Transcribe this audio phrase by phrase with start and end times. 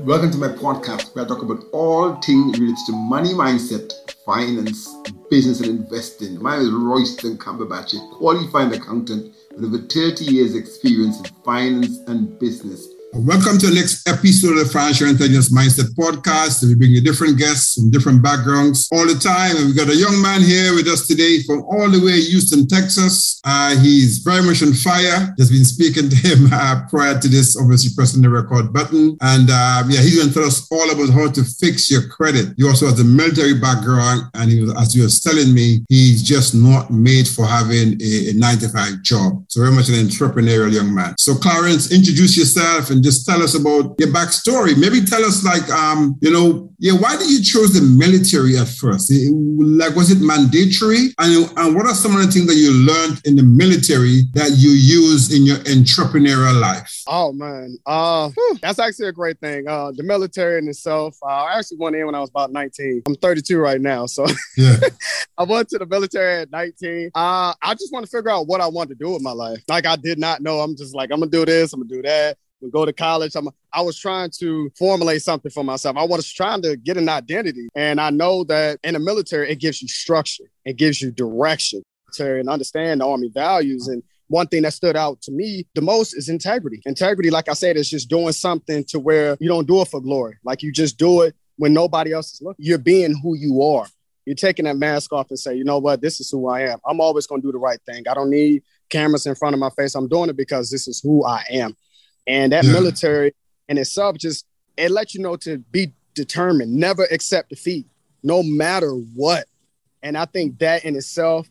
[0.00, 3.92] Welcome to my podcast where I talk about all things related to money mindset,
[4.26, 4.94] finance,
[5.30, 6.40] business, and investing.
[6.40, 11.98] My name is Royston Cumberbatch, a qualified accountant with over 30 years' experience in finance
[12.08, 12.86] and business.
[13.16, 16.62] Welcome to the next episode of the Financial Intelligence Mindset Podcast.
[16.62, 19.56] We bring you different guests from different backgrounds all the time.
[19.56, 22.68] And we've got a young man here with us today from all the way Houston,
[22.68, 23.40] Texas.
[23.42, 25.32] Uh, he's very much on fire.
[25.38, 29.16] Just been speaking to him uh, prior to this, obviously pressing the record button.
[29.24, 32.52] And uh, yeah, he's going to tell us all about how to fix your credit.
[32.60, 34.28] He also has a military background.
[34.34, 38.28] And he was, as he was telling me, he's just not made for having a,
[38.28, 39.40] a nine to five job.
[39.48, 41.16] So very much an entrepreneurial young man.
[41.16, 44.76] So Clarence, introduce yourself and just tell us about your backstory.
[44.76, 48.66] Maybe tell us, like, um, you know, yeah, why did you choose the military at
[48.68, 49.10] first?
[49.10, 51.14] It, like, was it mandatory?
[51.18, 54.50] And, and what are some of the things that you learned in the military that
[54.56, 57.02] you use in your entrepreneurial life?
[57.06, 59.68] Oh man, uh, whew, that's actually a great thing.
[59.68, 61.16] Uh, the military in itself.
[61.22, 63.02] Uh, I actually went in when I was about 19.
[63.06, 64.76] I'm 32 right now, so yeah.
[65.38, 67.10] I went to the military at 19.
[67.14, 69.62] Uh, I just want to figure out what I want to do with my life.
[69.68, 70.60] Like I did not know.
[70.60, 71.72] I'm just like I'm gonna do this.
[71.72, 72.36] I'm gonna do that
[72.72, 73.34] go to college.
[73.36, 75.96] I'm, I was trying to formulate something for myself.
[75.96, 77.68] I was trying to get an identity.
[77.74, 81.82] And I know that in the military, it gives you structure, it gives you direction
[82.14, 83.88] to and understand the Army values.
[83.88, 86.80] And one thing that stood out to me the most is integrity.
[86.86, 90.00] Integrity, like I said, is just doing something to where you don't do it for
[90.00, 90.36] glory.
[90.44, 92.64] Like you just do it when nobody else is looking.
[92.64, 93.86] You're being who you are.
[94.24, 96.80] You're taking that mask off and say, you know what, this is who I am.
[96.84, 98.04] I'm always going to do the right thing.
[98.08, 99.94] I don't need cameras in front of my face.
[99.94, 101.76] I'm doing it because this is who I am.
[102.26, 102.72] And that yeah.
[102.72, 103.34] military
[103.68, 104.46] in itself just
[104.76, 107.86] it lets you know to be determined, never accept defeat,
[108.22, 109.46] no matter what.
[110.02, 111.48] And I think that in itself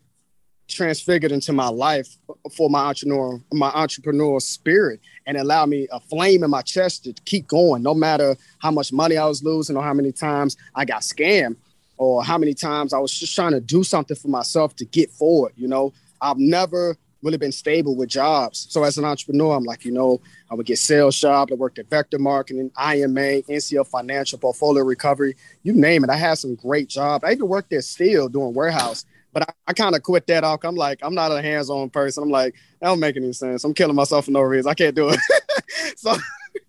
[0.67, 2.17] transfigured into my life
[2.55, 7.13] for my entrepreneur, my entrepreneurial spirit and allowed me a flame in my chest to
[7.25, 10.85] keep going, no matter how much money I was losing or how many times I
[10.85, 11.57] got scammed
[11.97, 15.11] or how many times I was just trying to do something for myself to get
[15.11, 15.53] forward.
[15.55, 18.67] You know, I've never really been stable with jobs.
[18.69, 21.51] So as an entrepreneur, I'm like, you know, I would get sales jobs.
[21.51, 26.09] I worked at Vector Marketing, IMA, NCL Financial, Portfolio Recovery, you name it.
[26.09, 27.23] I had some great jobs.
[27.23, 30.63] I even worked there still doing warehouse, but I, I kind of quit that off.
[30.63, 32.23] I'm like, I'm not a hands-on person.
[32.23, 33.63] I'm like, that don't make any sense.
[33.63, 34.69] I'm killing myself for no reason.
[34.69, 35.19] I can't do it.
[35.97, 36.15] so,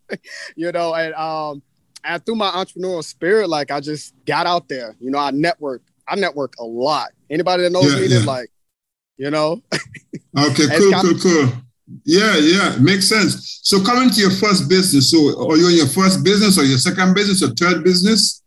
[0.56, 1.62] you know, and um,
[2.02, 4.96] and through my entrepreneurial spirit, like I just got out there.
[5.00, 5.82] You know, I network.
[6.08, 7.10] I network a lot.
[7.28, 8.24] Anybody that knows yeah, me, yeah.
[8.24, 8.48] like,
[9.16, 9.62] you know.
[10.38, 11.52] okay, cool, cool, cool.
[12.04, 13.60] Yeah, yeah, makes sense.
[13.62, 16.78] So coming to your first business, so are you in your first business or your
[16.78, 18.42] second business or third business?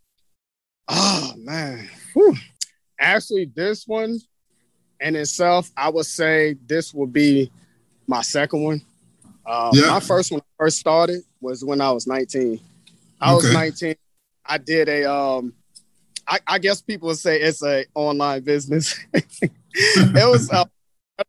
[0.87, 1.89] Oh man.
[2.13, 2.35] Whew.
[2.99, 4.19] Actually, this one
[4.99, 7.51] in itself, I would say this will be
[8.07, 8.81] my second one.
[9.45, 9.89] Uh, yeah.
[9.89, 12.59] My first one first started was when I was 19.
[13.21, 13.35] I okay.
[13.35, 13.95] was 19.
[14.45, 15.53] I did a um
[16.27, 18.99] I, I guess people would say it's a online business.
[19.73, 20.65] it was uh,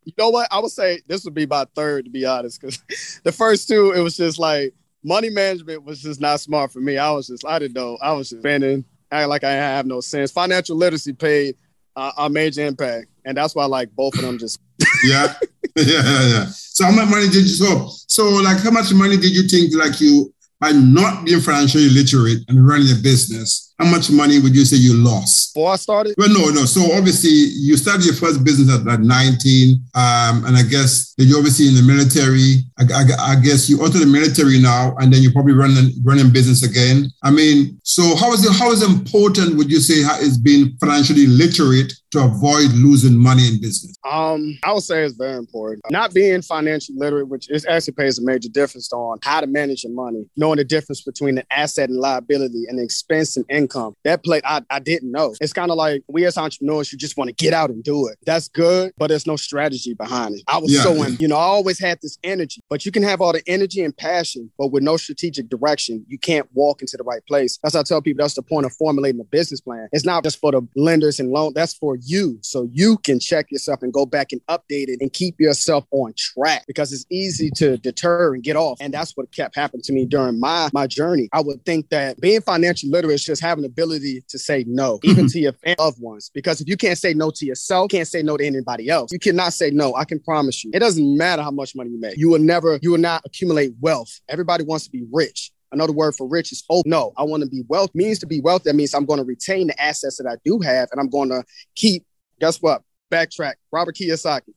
[0.04, 0.48] you know what?
[0.50, 3.92] I would say this would be my third, to be honest, because the first two,
[3.92, 6.98] it was just like money management was just not smart for me.
[6.98, 7.98] I was just, I didn't know.
[8.00, 10.30] I was just spending, acting like I have no sense.
[10.30, 11.56] Financial literacy paid
[11.96, 13.06] uh, a major impact.
[13.24, 14.60] And that's why, I like, both of them just.
[15.04, 15.34] yeah.
[15.76, 15.84] yeah.
[15.84, 16.28] Yeah.
[16.28, 16.46] Yeah.
[16.46, 19.74] So, how much money did you, so, so, like, how much money did you think,
[19.74, 24.54] like, you, by not being financially literate and running a business, how much money would
[24.54, 25.54] you say you lost?
[25.54, 26.14] Before I started?
[26.18, 26.66] Well, no, no.
[26.66, 29.80] So obviously you started your first business at, at 19.
[29.94, 32.64] Um, and I guess you're obviously in the military.
[32.78, 36.30] I, I, I, guess you enter the military now, and then you're probably running running
[36.30, 37.10] business again.
[37.22, 40.38] I mean, so how is it how is important would you say it's
[40.78, 43.96] financially literate to avoid losing money in business?
[44.10, 45.82] Um, I would say it's very important.
[45.90, 49.84] Not being financially literate, which is actually pays a major difference on how to manage
[49.84, 53.69] your money, knowing the difference between an asset and liability and the expense and income.
[54.04, 55.34] That play I, I didn't know.
[55.40, 58.08] It's kind of like we as entrepreneurs, you just want to get out and do
[58.08, 58.18] it.
[58.26, 60.42] That's good, but there's no strategy behind it.
[60.46, 60.82] I was yeah.
[60.82, 63.42] so in, you know, I always had this energy, but you can have all the
[63.46, 67.58] energy and passion, but with no strategic direction, you can't walk into the right place.
[67.62, 69.88] That's how I tell people that's the point of formulating a business plan.
[69.92, 72.38] It's not just for the lenders and loan, that's for you.
[72.42, 76.14] So you can check yourself and go back and update it and keep yourself on
[76.16, 78.78] track because it's easy to deter and get off.
[78.80, 81.28] And that's what kept happening to me during my my journey.
[81.32, 84.98] I would think that being financially literate is just having the ability to say no,
[84.98, 85.10] mm-hmm.
[85.10, 86.30] even to your loved ones.
[86.32, 89.12] Because if you can't say no to yourself, can't say no to anybody else.
[89.12, 89.94] You cannot say no.
[89.94, 90.70] I can promise you.
[90.74, 92.16] It doesn't matter how much money you make.
[92.16, 94.20] You will never, you will not accumulate wealth.
[94.28, 95.52] Everybody wants to be rich.
[95.72, 98.40] Another word for rich is oh no, I want to be wealth means to be
[98.40, 98.64] wealth.
[98.64, 101.28] That means I'm going to retain the assets that I do have and I'm going
[101.28, 101.44] to
[101.76, 102.04] keep
[102.40, 102.82] guess what?
[103.12, 103.54] Backtrack.
[103.70, 104.54] Robert Kiyosaki.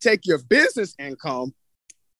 [0.00, 1.54] Take your business income,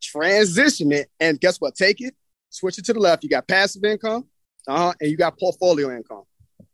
[0.02, 1.74] transition it, and guess what?
[1.74, 2.14] Take it,
[2.50, 3.22] switch it to the left.
[3.22, 4.26] You got passive income,
[4.68, 4.92] Uh-huh.
[5.00, 6.22] And you got portfolio income.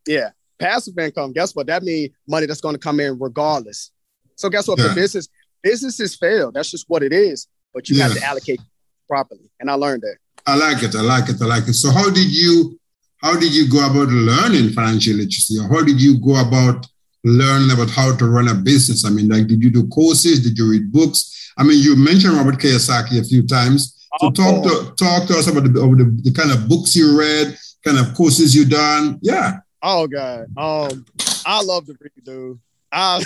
[0.06, 0.30] Yeah.
[0.58, 1.66] Passive income, guess what?
[1.66, 3.90] That means money that's going to come in regardless.
[4.36, 4.78] So guess what?
[4.78, 4.88] Yeah.
[4.88, 5.28] For business,
[5.62, 6.52] businesses fail.
[6.52, 7.46] That's just what it is.
[7.72, 8.08] But you yeah.
[8.08, 8.60] have to allocate
[9.08, 9.50] properly.
[9.60, 10.16] And I learned that.
[10.46, 10.94] I like it.
[10.94, 11.40] I like it.
[11.40, 11.74] I like it.
[11.74, 12.78] So how did you
[13.18, 15.58] how did you go about learning financial literacy?
[15.58, 16.86] Or how did you go about
[17.24, 19.06] learning about how to run a business?
[19.06, 20.42] I mean, like, did you do courses?
[20.42, 21.52] Did you read books?
[21.56, 24.06] I mean, you mentioned Robert Kiyosaki a few times.
[24.20, 27.18] So oh, talk to talk to us about the, the, the kind of books you
[27.18, 29.18] read, kind of courses you done.
[29.22, 29.58] Yeah.
[29.82, 30.46] Oh God.
[30.56, 31.04] Um,
[31.46, 32.58] I love to read, dude.
[32.90, 33.22] I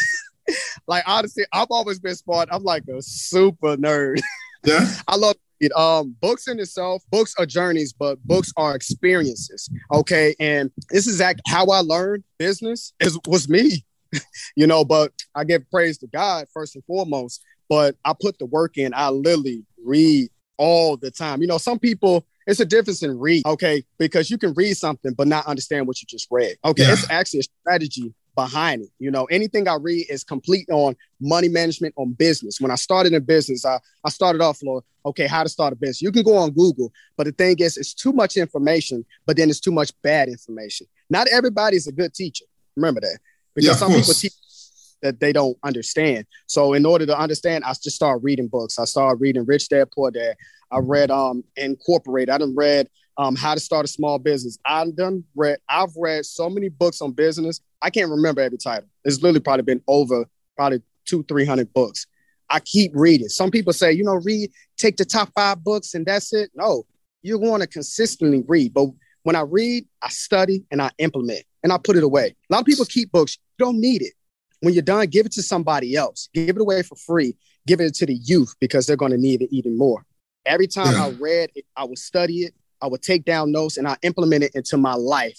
[0.87, 2.49] like honestly, I've always been smart.
[2.50, 4.20] I'm like a super nerd.
[4.64, 4.90] Yeah.
[5.06, 5.70] I love it.
[5.76, 9.70] Um, books in itself, books are journeys, but books are experiences.
[9.93, 10.34] Okay.
[10.40, 13.84] And this is act how I learned business is was me.
[14.56, 17.40] you know, but I give praise to God first and foremost.
[17.69, 18.93] But I put the work in.
[18.94, 21.40] I literally read all the time.
[21.40, 25.12] You know, some people it's a difference in read, okay, because you can read something
[25.12, 26.56] but not understand what you just read.
[26.64, 26.92] Okay, yeah.
[26.92, 28.88] it's actually a strategy behind it.
[28.98, 32.58] You know, anything I read is complete on money management, on business.
[32.58, 35.76] When I started in business, I, I started off, Lord, okay, how to start a
[35.76, 36.00] business.
[36.00, 39.50] You can go on Google, but the thing is, it's too much information, but then
[39.50, 40.86] it's too much bad information.
[41.10, 42.46] Not everybody's a good teacher.
[42.76, 43.18] Remember that.
[43.54, 44.06] Because yeah, some course.
[44.06, 44.32] people teach
[45.02, 46.26] that they don't understand.
[46.46, 48.78] So in order to understand, I just started reading books.
[48.78, 50.34] I started reading Rich Dad Poor Dad.
[50.70, 52.30] I read um Incorporate.
[52.30, 54.58] I done read um How to Start a Small Business.
[54.64, 55.58] I done read.
[55.68, 57.60] I've read so many books on business.
[57.80, 58.88] I can't remember every title.
[59.04, 60.24] It's literally probably been over
[60.56, 62.06] probably two three hundred books.
[62.50, 63.28] I keep reading.
[63.28, 66.50] Some people say, you know, read, take the top five books and that's it.
[66.54, 66.84] No,
[67.22, 68.72] you want to consistently read.
[68.72, 68.88] But
[69.22, 72.34] when I read, I study and I implement and I put it away.
[72.50, 73.36] A lot of people keep books.
[73.58, 74.14] You don't need it.
[74.60, 76.28] When you're done, give it to somebody else.
[76.34, 77.37] Give it away for free.
[77.66, 80.05] Give it to the youth because they're going to need it even more.
[80.46, 81.06] Every time yeah.
[81.06, 84.44] I read it, I would study it, I would take down notes, and I implement
[84.44, 85.38] it into my life.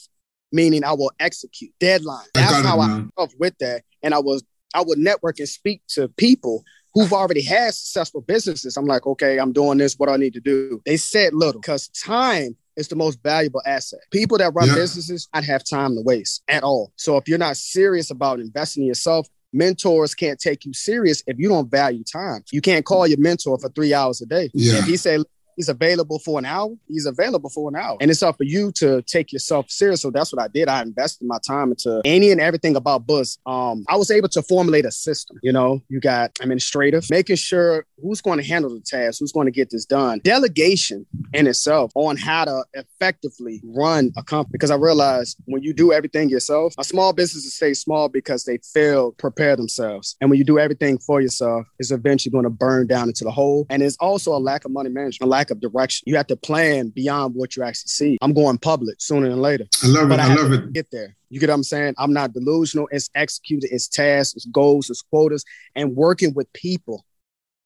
[0.51, 2.25] Meaning, I will execute deadline.
[2.33, 4.43] That's how it, I up with that, and I was
[4.73, 6.63] I would network and speak to people
[6.93, 8.77] who've already had successful businesses.
[8.77, 9.95] I'm like, okay, I'm doing this.
[9.95, 10.81] What do I need to do?
[10.85, 13.99] They said little because time is the most valuable asset.
[14.11, 14.75] People that run yeah.
[14.75, 16.91] businesses, I'd have time to waste at all.
[16.95, 21.37] So if you're not serious about investing in yourself, mentors can't take you serious if
[21.37, 22.43] you don't value time.
[22.51, 24.49] You can't call your mentor for three hours a day.
[24.53, 24.79] Yeah.
[24.79, 25.19] If he say,
[25.59, 27.97] he's available for an hour, he's available for an hour.
[27.99, 30.01] And it's up for you to take yourself serious.
[30.01, 30.69] So that's what I did.
[30.69, 33.37] I invested my time into any and everything about Buzz.
[33.45, 35.37] Um, I was able to formulate a system.
[35.43, 39.47] You know, you got administrative, making sure who's going to handle the task, who's going
[39.47, 40.21] to get this done.
[40.23, 44.53] Delegation in itself on how to effectively run a company.
[44.53, 48.59] Because I realized when you do everything yourself, a small business stay small because they
[48.59, 50.15] fail prepare themselves.
[50.21, 53.31] And when you do everything for yourself, it's eventually going to burn down into the
[53.31, 53.65] hole.
[53.69, 56.03] And it's also a lack of money management, a lack lack of direction.
[56.07, 58.17] You have to plan beyond what you actually see.
[58.21, 59.65] I'm going public sooner than later.
[59.83, 60.19] I love it.
[60.19, 60.73] I, I love it.
[60.73, 61.15] Get there.
[61.29, 61.95] You get what I'm saying?
[61.97, 62.87] I'm not delusional.
[62.91, 63.69] It's executed.
[63.71, 64.35] It's tasks.
[64.35, 64.89] It's goals.
[64.89, 67.05] It's quotas, and working with people,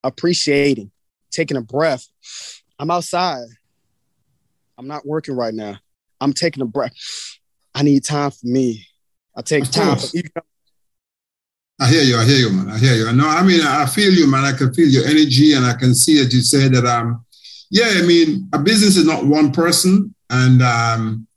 [0.04, 0.92] appreciating,
[1.32, 2.08] taking a breath.
[2.80, 3.46] I'm outside.
[4.78, 5.78] I'm not working right now.
[6.20, 6.94] I'm taking a breath.
[7.76, 8.88] I need time for me.
[9.36, 10.08] I take time for
[11.80, 12.18] I hear you.
[12.18, 12.70] I hear you, man.
[12.70, 13.12] I hear you.
[13.14, 14.46] No, I mean, I feel you, man.
[14.46, 17.26] I can feel your energy, and I can see that you say that um,
[17.70, 21.28] yeah, I mean, a business is not one person, and um,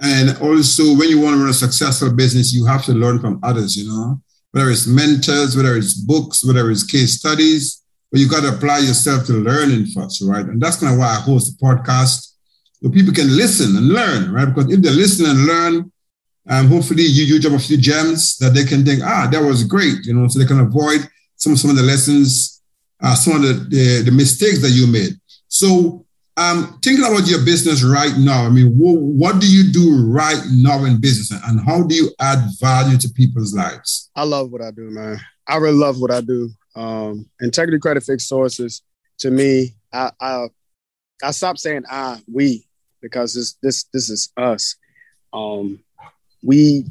[0.00, 3.40] and also when you want to run a successful business, you have to learn from
[3.42, 3.76] others.
[3.76, 4.20] You know,
[4.52, 8.78] whether it's mentors, whether it's books, whether it's case studies, but you got to apply
[8.80, 10.44] yourself to learning first, right?
[10.44, 12.34] And that's kind of why I host the podcast,
[12.82, 14.46] so people can listen and learn, right?
[14.46, 15.92] Because if they listen and learn,
[16.48, 19.64] um, hopefully you, you drop a few gems that they can think, ah, that was
[19.64, 22.60] great, you know, so they can avoid some some of the lessons,
[23.00, 25.12] uh, some of the, the, the mistakes that you made.
[25.52, 26.06] So,
[26.38, 30.82] um, thinking about your business right now, I mean, what do you do right now
[30.84, 34.10] in business and how do you add value to people's lives?
[34.16, 35.20] I love what I do, man.
[35.46, 36.48] I really love what I do.
[36.74, 38.80] Um, integrity credit Fix sources
[39.18, 40.46] to me, I, I,
[41.22, 42.66] I stopped saying I, we,
[43.02, 44.76] because this, this, this is us.
[45.34, 45.80] Um,
[46.42, 46.86] we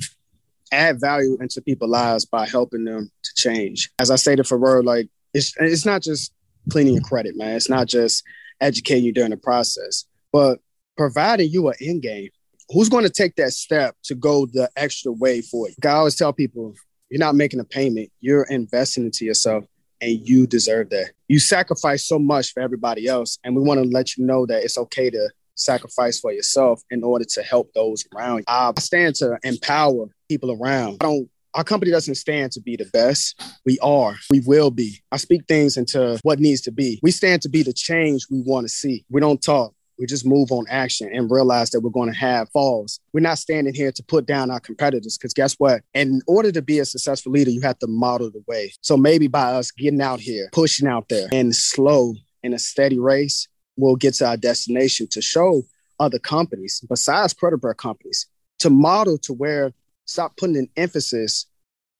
[0.71, 3.89] add value into people's lives by helping them to change.
[3.97, 6.31] As I stated for Word, like it's, it's not just
[6.69, 7.55] cleaning your credit, man.
[7.55, 8.23] It's not just
[8.61, 10.05] educate you during the process.
[10.31, 10.59] But
[10.97, 12.29] providing you an end game,
[12.69, 15.75] who's going to take that step to go the extra way for you?
[15.83, 16.73] I always tell people,
[17.09, 19.65] you're not making a payment, you're investing into yourself
[19.99, 21.11] and you deserve that.
[21.27, 23.37] You sacrifice so much for everybody else.
[23.43, 27.03] And we want to let you know that it's okay to sacrifice for yourself in
[27.03, 28.43] order to help those around you.
[28.47, 30.97] I stand to empower people around.
[31.01, 33.41] I don't our company doesn't stand to be the best.
[33.65, 34.15] We are.
[34.29, 35.01] We will be.
[35.11, 36.99] I speak things into what needs to be.
[37.03, 39.05] We stand to be the change we want to see.
[39.09, 39.73] We don't talk.
[39.99, 42.99] We just move on action and realize that we're going to have falls.
[43.13, 45.83] We're not standing here to put down our competitors because guess what?
[45.93, 48.73] In order to be a successful leader, you have to model the way.
[48.81, 52.97] So maybe by us getting out here, pushing out there and slow in a steady
[52.97, 55.63] race, we'll get to our destination to show
[55.99, 58.25] other companies besides credit bureau companies
[58.57, 59.71] to model to where
[60.05, 61.45] stop putting an emphasis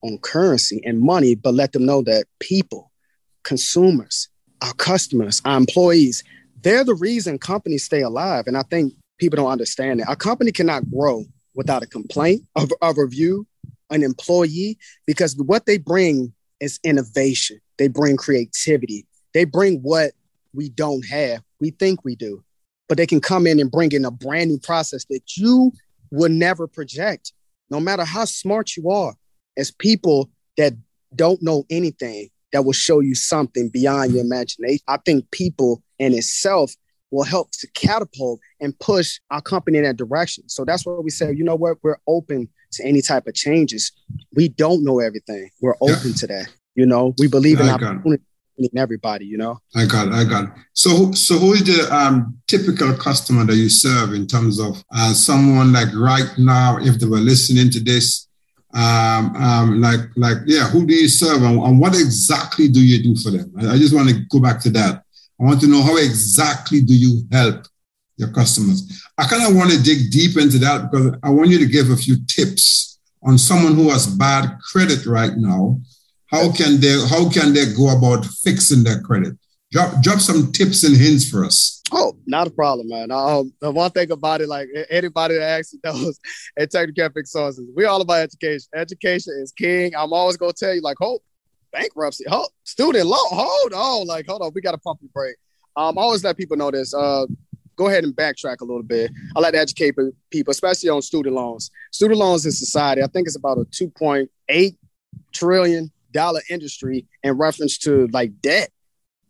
[0.02, 2.90] on currency and money, but let them know that people,
[3.44, 4.28] consumers,
[4.60, 6.22] our customers, our employees,
[6.62, 8.46] they're the reason companies stay alive.
[8.46, 10.10] And I think people don't understand that.
[10.10, 13.46] A company cannot grow without a complaint, of a review,
[13.90, 17.60] an employee, because what they bring is innovation.
[17.78, 19.06] They bring creativity.
[19.34, 20.12] They bring what
[20.54, 21.42] we don't have.
[21.60, 22.42] We think we do,
[22.88, 25.72] but they can come in and bring in a brand new process that you
[26.10, 27.32] would never project,
[27.72, 29.14] no matter how smart you are.
[29.56, 30.74] As people that
[31.16, 34.78] don't know anything, that will show you something beyond your imagination.
[34.86, 36.74] I think people in itself
[37.10, 40.48] will help to catapult and push our company in that direction.
[40.48, 43.90] So that's what we say, you know what, we're open to any type of changes.
[44.34, 45.50] We don't know everything.
[45.60, 46.16] We're open yeah.
[46.16, 46.48] to that.
[46.74, 48.22] You know, we believe in opportunity
[48.58, 49.58] in everybody, you know.
[49.74, 50.50] I got it, I got it.
[50.74, 55.12] So so who is the um, typical customer that you serve in terms of uh,
[55.12, 58.28] someone like right now, if they were listening to this,
[58.74, 63.02] um, um, like like yeah, who do you serve and, and what exactly do you
[63.02, 63.52] do for them?
[63.58, 65.02] I, I just want to go back to that.
[65.40, 67.66] I want to know how exactly do you help
[68.16, 69.02] your customers?
[69.18, 71.90] I kind of want to dig deep into that because I want you to give
[71.90, 75.80] a few tips on someone who has bad credit right now.
[76.32, 79.34] How can they how can they go about fixing their credit?
[79.70, 81.82] Drop drop some tips and hints for us.
[81.92, 83.10] Oh, not a problem, man.
[83.10, 86.18] Um, the one thing about it, like anybody that actually knows
[86.58, 88.68] at Technical Sources, we're all about education.
[88.74, 89.94] Education is king.
[89.94, 91.22] I'm always gonna tell you, like, hope
[91.72, 92.24] bankruptcy.
[92.28, 93.18] Hold, student loan.
[93.30, 94.06] Hold on.
[94.06, 94.52] Like, hold on.
[94.54, 95.36] We got to pump your brake.
[95.76, 96.94] Um, I always let people know this.
[96.94, 97.26] Uh,
[97.76, 99.10] go ahead and backtrack a little bit.
[99.34, 99.94] I like to educate
[100.30, 101.70] people, especially on student loans.
[101.90, 104.76] Student loans in society, I think it's about a 2.8
[105.32, 108.70] trillion dollar industry in reference to like debt.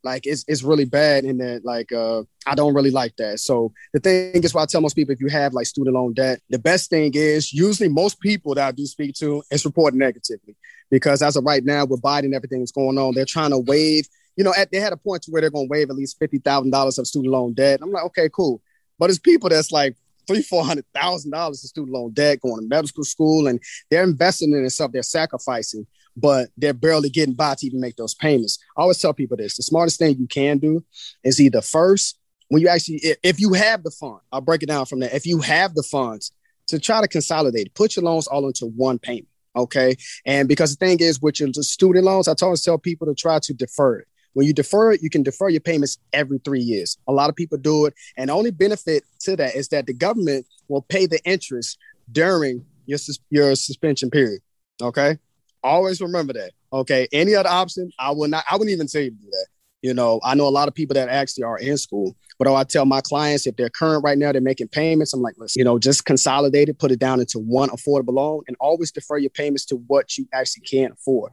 [0.05, 3.39] Like it's it's really bad in that like uh I don't really like that.
[3.39, 6.13] So the thing is why I tell most people if you have like student loan
[6.13, 10.01] debt, the best thing is usually most people that I do speak to is reporting
[10.01, 10.57] negatively
[10.91, 14.07] because as of right now with Biden everything that's going on, they're trying to waive.
[14.37, 16.19] You know, at, they had a point to where they're going to waive at least
[16.19, 17.81] fifty thousand dollars of student loan debt.
[17.83, 18.61] I'm like, okay, cool.
[18.99, 19.97] But it's people that's like
[20.27, 23.61] three, four hundred thousand dollars in student loan debt, going to medical school, and
[23.91, 24.93] they're investing in themselves.
[24.93, 28.59] They're sacrificing, but they're barely getting by to even make those payments.
[28.77, 30.85] I always tell people this: the smartest thing you can do
[31.25, 34.87] is either first, when you actually, if you have the fund, I'll break it down
[34.87, 35.15] from there.
[35.15, 36.33] If you have the funds
[36.69, 39.29] to try to consolidate, put your loans all into one payment.
[39.55, 39.97] Okay.
[40.25, 43.39] And because the thing is, with your student loans, I always tell people to try
[43.41, 44.09] to defer it.
[44.35, 46.97] When you defer it, you can defer your payments every three years.
[47.07, 47.95] A lot of people do it.
[48.17, 51.77] And the only benefit to that is that the government will pay the interest
[52.11, 54.41] during your, your suspension period.
[54.81, 55.19] Okay.
[55.63, 56.53] Always remember that.
[56.73, 57.09] Okay.
[57.13, 59.47] Any other option, I will not, I wouldn't even say to do that.
[59.83, 62.63] You know, I know a lot of people that actually are in school, but I
[62.65, 65.13] tell my clients if they're current right now, they're making payments.
[65.13, 68.43] I'm like, listen, you know, just consolidate it, put it down into one affordable loan,
[68.47, 71.33] and always defer your payments to what you actually can't afford.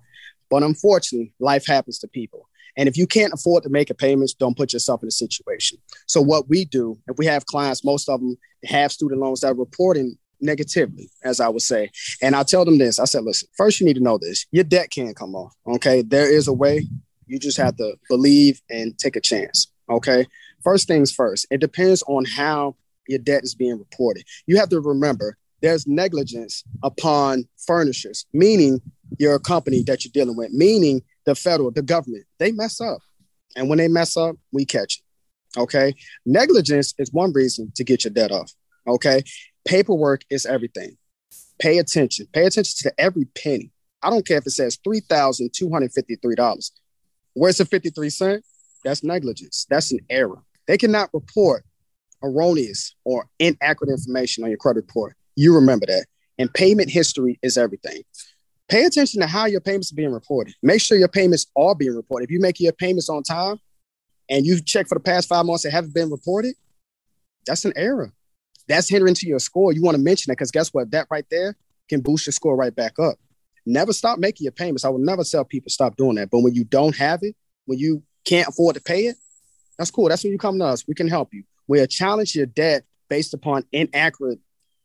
[0.50, 2.50] But unfortunately, life happens to people.
[2.76, 5.78] And if you can't afford to make a payments, don't put yourself in a situation.
[6.08, 9.52] So what we do, if we have clients, most of them have student loans that
[9.52, 11.92] are reporting negatively, as I would say.
[12.22, 14.64] And I tell them this I said, listen, first you need to know this your
[14.64, 15.54] debt can't come off.
[15.68, 16.02] Okay.
[16.02, 16.88] There is a way.
[17.28, 19.72] You just have to believe and take a chance.
[19.90, 20.26] Okay.
[20.64, 22.76] First things first, it depends on how
[23.08, 24.24] your debt is being reported.
[24.46, 28.82] You have to remember there's negligence upon furnishers, meaning
[29.18, 32.26] your company that you're dealing with, meaning the federal, the government.
[32.38, 33.00] They mess up.
[33.56, 35.60] And when they mess up, we catch it.
[35.60, 35.96] Okay.
[36.26, 38.52] Negligence is one reason to get your debt off.
[38.88, 39.24] Okay.
[39.70, 40.98] Paperwork is everything.
[41.60, 42.26] Pay attention.
[42.34, 43.72] Pay attention to every penny.
[44.02, 46.72] I don't care if it says $3,253.
[47.36, 48.44] Where's the 53 cent?
[48.84, 49.68] That's negligence.
[49.70, 50.42] That's an error.
[50.66, 51.66] They cannot report
[52.24, 55.16] erroneous or inaccurate information on your credit report.
[55.36, 56.08] You remember that.
[56.40, 58.02] And payment history is everything.
[58.70, 60.56] Pay attention to how your payments are being reported.
[60.64, 62.24] Make sure your payments are being reported.
[62.24, 63.60] If you make your payments on time
[64.32, 66.56] and you check for the past five months and haven't been reported,
[67.46, 68.14] that's an error.
[68.70, 69.74] That's hindering to your score.
[69.74, 70.92] You want to mention it because guess what?
[70.92, 71.58] That right there
[71.90, 73.16] can boost your score right back up.
[73.66, 74.86] Never stop making your payments.
[74.86, 76.30] I will never tell people stop doing that.
[76.30, 77.36] But when you don't have it,
[77.66, 79.18] when you can't afford to pay it,
[79.78, 80.08] that's cool.
[80.08, 80.88] That's when you come to us.
[80.88, 81.44] We can help you.
[81.68, 84.40] We'll challenge your debt based upon inaccurate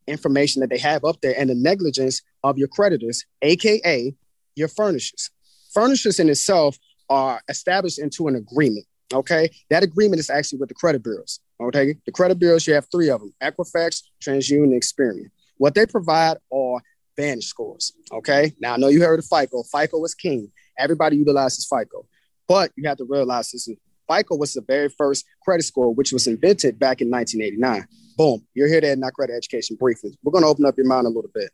[0.07, 4.15] information that they have up there and the negligence of your creditors, aka
[4.57, 5.31] your furnishers.
[5.73, 6.79] Furnishers in itself
[7.11, 8.87] are established into an agreement.
[9.13, 11.41] Okay, that agreement is actually with the credit bureaus.
[11.61, 15.31] Okay, the credit bureaus, you have three of them Equifax, TransUnion, and Experian.
[15.59, 16.81] What they provide are
[17.17, 17.93] Vantage scores.
[18.13, 19.63] Okay, now I know you heard of FICO.
[19.63, 20.51] FICO is king.
[20.79, 22.07] Everybody utilizes FICO,
[22.49, 23.77] but you have to realize this is
[24.11, 27.87] FICO was the very first credit score, which was invented back in 1989.
[28.17, 30.15] Boom, you're here at Not Credit Education Briefing.
[30.23, 31.51] We're going to open up your mind a little bit.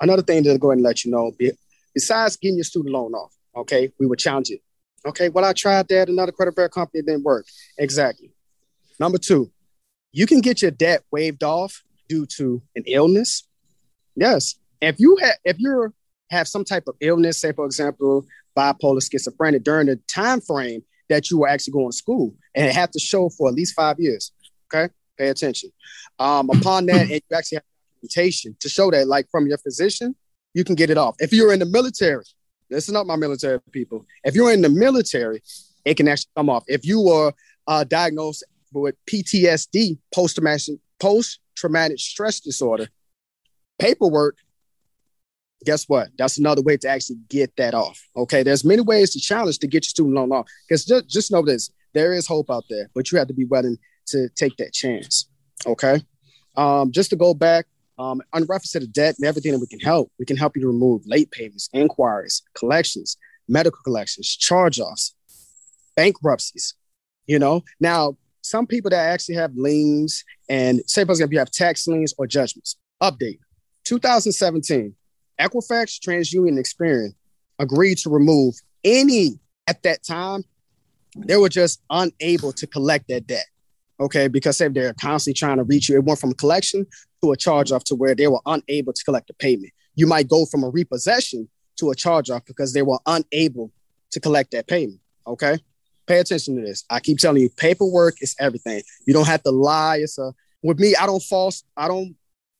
[0.00, 1.32] Another thing to go ahead and let you know,
[1.94, 4.60] besides getting your student loan off, okay, we would challenge it.
[5.06, 6.08] Okay, well, I tried that.
[6.08, 7.46] Another credit bureau company didn't work.
[7.78, 8.32] Exactly.
[8.98, 9.52] Number two,
[10.12, 13.46] you can get your debt waived off due to an illness.
[14.16, 14.56] Yes.
[14.80, 15.94] If you have if you
[16.30, 21.30] have some type of illness, say for example, bipolar schizophrenia during the time frame that
[21.30, 24.32] you were actually going to school and have to show for at least five years.
[24.72, 24.92] Okay.
[25.16, 25.70] Pay attention.
[26.18, 27.64] Um, upon that, and you actually have
[28.02, 30.16] documentation to show that, like from your physician,
[30.52, 31.16] you can get it off.
[31.20, 32.24] If you're in the military,
[32.70, 34.06] listen up, my military people.
[34.24, 35.42] If you're in the military,
[35.84, 36.64] it can actually come off.
[36.66, 37.32] If you were
[37.66, 42.88] uh, diagnosed with PTSD, post traumatic stress disorder,
[43.78, 44.36] paperwork.
[45.64, 46.08] Guess what?
[46.18, 48.00] That's another way to actually get that off.
[48.16, 50.46] Okay, there's many ways to challenge to get your student loan off.
[50.68, 53.46] Because just, just know this: there is hope out there, but you have to be
[53.46, 55.28] willing to take that chance.
[55.66, 56.00] Okay.
[56.56, 57.66] Um, just to go back,
[57.98, 60.56] um, on reference to the debt and everything that we can help, we can help
[60.56, 63.16] you to remove late payments, inquiries, collections,
[63.48, 65.14] medical collections, charge offs,
[65.94, 66.74] bankruptcies.
[67.26, 71.50] You know, now some people that actually have liens and say, for example, you have
[71.50, 72.76] tax liens or judgments.
[73.02, 73.38] Update
[73.84, 74.94] 2017,
[75.40, 77.14] Equifax, TransUnion, Experian
[77.58, 80.44] agreed to remove any at that time.
[81.16, 83.46] They were just unable to collect that debt.
[83.98, 86.86] Okay, because if they're constantly trying to reach you, it went from collection
[87.22, 89.72] to a charge off to where they were unable to collect the payment.
[89.94, 91.48] You might go from a repossession
[91.78, 93.72] to a charge off because they were unable
[94.10, 95.00] to collect that payment.
[95.26, 95.58] Okay,
[96.06, 96.84] pay attention to this.
[96.90, 98.82] I keep telling you, paperwork is everything.
[99.06, 99.98] You don't have to lie.
[100.02, 100.94] It's a with me.
[100.94, 101.64] I don't false.
[101.76, 102.16] I don't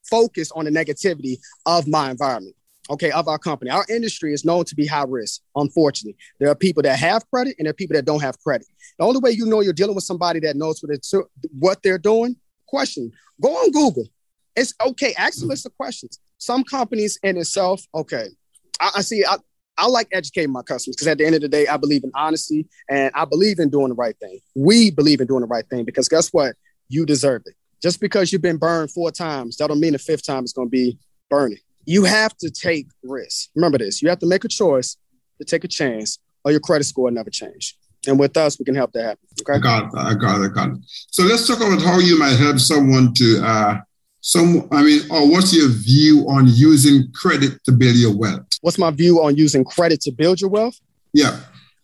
[0.08, 2.56] focus on the negativity of my environment
[2.90, 3.70] okay, of our company.
[3.70, 6.16] Our industry is known to be high risk, unfortunately.
[6.38, 8.66] There are people that have credit and there are people that don't have credit.
[8.98, 11.12] The only way you know you're dealing with somebody that knows what, it's,
[11.58, 14.06] what they're doing, question, go on Google.
[14.54, 16.18] It's okay, ask a list of questions.
[16.38, 18.28] Some companies in itself, okay,
[18.80, 19.36] I, I see, I,
[19.78, 22.10] I like educating my customers because at the end of the day, I believe in
[22.14, 24.40] honesty and I believe in doing the right thing.
[24.54, 26.54] We believe in doing the right thing because guess what?
[26.88, 27.54] You deserve it.
[27.82, 30.68] Just because you've been burned four times, that don't mean the fifth time is going
[30.68, 33.48] to be burning you have to take risks.
[33.54, 34.96] Remember this: you have to make a choice
[35.38, 37.76] to take a chance, or your credit score will never change.
[38.06, 39.28] And with us, we can help that happen.
[39.40, 39.54] Okay.
[39.54, 39.90] I got it.
[39.96, 40.50] I got it.
[40.50, 40.78] I got it.
[41.10, 43.80] So let's talk about how you might help someone to, uh,
[44.20, 44.68] some.
[44.70, 48.46] I mean, or what's your view on using credit to build your wealth?
[48.60, 50.78] What's my view on using credit to build your wealth?
[51.12, 51.38] Yeah,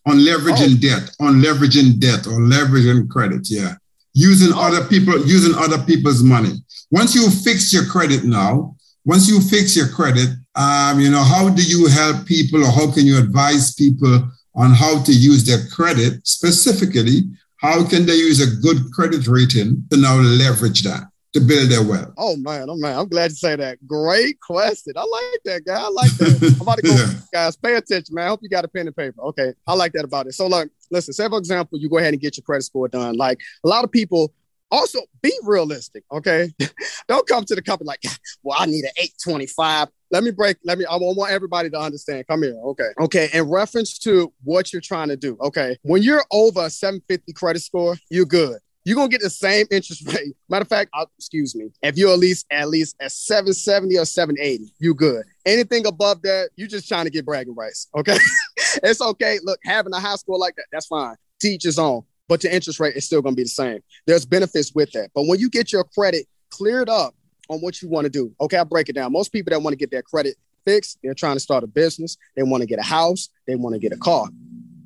[0.05, 0.81] on leveraging oh.
[0.81, 3.49] debt, on leveraging debt, or leveraging credit.
[3.49, 3.75] Yeah,
[4.13, 4.61] using oh.
[4.61, 6.53] other people, using other people's money.
[6.91, 11.49] Once you fix your credit now, once you fix your credit, um, you know, how
[11.49, 15.65] do you help people or how can you advise people on how to use their
[15.69, 17.23] credit specifically?
[17.57, 21.83] How can they use a good credit rating to now leverage that to build their
[21.83, 22.13] wealth?
[22.17, 23.85] Oh man, oh man, I'm glad you say that.
[23.87, 24.93] Great question.
[24.95, 25.81] I like that guy.
[25.81, 26.55] I like that.
[26.55, 27.13] I'm about to go, yeah.
[27.31, 27.55] guys.
[27.55, 28.25] Pay attention, man.
[28.25, 29.21] I hope you got a pen and paper.
[29.21, 30.33] Okay, I like that about it.
[30.33, 31.13] So, like, listen.
[31.13, 33.15] Say for example, you go ahead and get your credit score done.
[33.15, 34.33] Like a lot of people
[34.71, 36.51] also, be realistic, okay?
[37.07, 38.03] Don't come to the company like,
[38.41, 39.89] well, I need an 825.
[40.11, 40.57] Let me break.
[40.63, 42.25] Let me, I want everybody to understand.
[42.27, 42.89] Come here, okay?
[42.99, 45.77] Okay, in reference to what you're trying to do, okay?
[45.83, 50.05] When you're over a 750 credit score, you're good you're gonna get the same interest
[50.13, 50.35] rate.
[50.49, 54.05] Matter of fact, I'll, excuse me, if you're at least at least at 770 or
[54.05, 55.23] 780, you good.
[55.45, 57.87] Anything above that, you're just trying to get bragging rights.
[57.95, 58.17] Okay.
[58.83, 59.39] it's okay.
[59.43, 61.15] Look, having a high score like that, that's fine.
[61.39, 63.79] Teach his own but the interest rate is still going to be the same.
[64.05, 65.09] There's benefits with that.
[65.13, 67.15] But when you get your credit cleared up
[67.49, 69.11] on what you want to do, okay, I'll break it down.
[69.11, 72.17] Most people that want to get their credit fixed, they're trying to start a business,
[72.35, 74.27] they want to get a house, they want to get a car.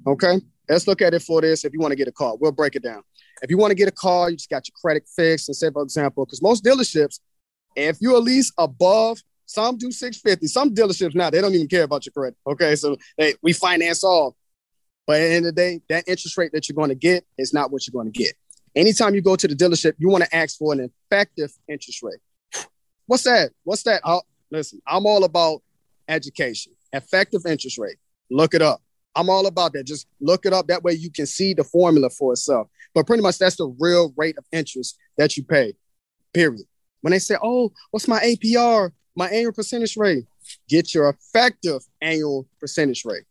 [0.05, 1.65] Okay, let's look at it for this.
[1.65, 3.03] If you want to get a car, we'll break it down.
[3.41, 5.49] If you want to get a car, you just got your credit fixed.
[5.49, 7.19] And say, for example, because most dealerships,
[7.75, 11.83] if you're at least above, some do 650, some dealerships now, they don't even care
[11.83, 12.37] about your credit.
[12.45, 14.35] Okay, so they, we finance all.
[15.07, 17.25] But at the end of the day, that interest rate that you're going to get
[17.37, 18.33] is not what you're going to get.
[18.75, 22.19] Anytime you go to the dealership, you want to ask for an effective interest rate.
[23.07, 23.51] What's that?
[23.63, 24.01] What's that?
[24.03, 25.63] I'll, listen, I'm all about
[26.09, 27.95] education, effective interest rate.
[28.29, 28.81] Look it up.
[29.15, 29.85] I'm all about that.
[29.85, 30.67] Just look it up.
[30.67, 32.67] That way you can see the formula for itself.
[32.93, 35.73] But pretty much that's the real rate of interest that you pay,
[36.33, 36.65] period.
[37.01, 40.25] When they say, oh, what's my APR, my annual percentage rate?
[40.69, 43.23] Get your effective annual percentage rate.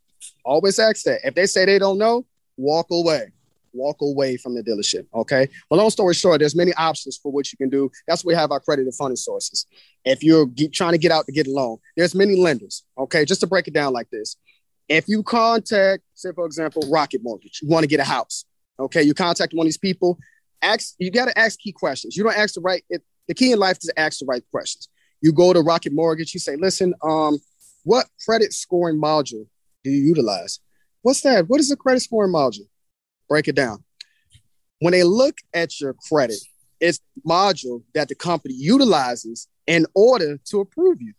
[0.44, 1.20] Always ask that.
[1.24, 3.32] If they say they don't know, walk away.
[3.76, 5.06] walk away from the dealership.
[5.14, 5.48] Okay.
[5.68, 7.90] But long story short, there's many options for what you can do.
[8.08, 9.66] That's why we have our credit and funding sources.
[10.04, 12.84] If you're trying to get out to get a loan, there's many lenders.
[12.96, 13.24] Okay.
[13.24, 14.36] Just to break it down like this.
[14.88, 18.44] If you contact, say for example, Rocket Mortgage, you want to get a house.
[18.78, 19.02] Okay.
[19.02, 20.18] You contact one of these people,
[20.62, 22.16] ask, you got to ask key questions.
[22.16, 24.42] You don't ask the right, it, the key in life is to ask the right
[24.50, 24.88] questions.
[25.20, 27.38] You go to Rocket Mortgage, you say, listen, um,
[27.84, 29.46] what credit scoring module
[29.86, 30.58] do you utilize?
[31.02, 31.48] What's that?
[31.48, 32.66] What is the credit scoring module?
[33.28, 33.84] Break it down.
[34.80, 36.38] When they look at your credit,
[36.80, 41.14] it's module that the company utilizes in order to approve you.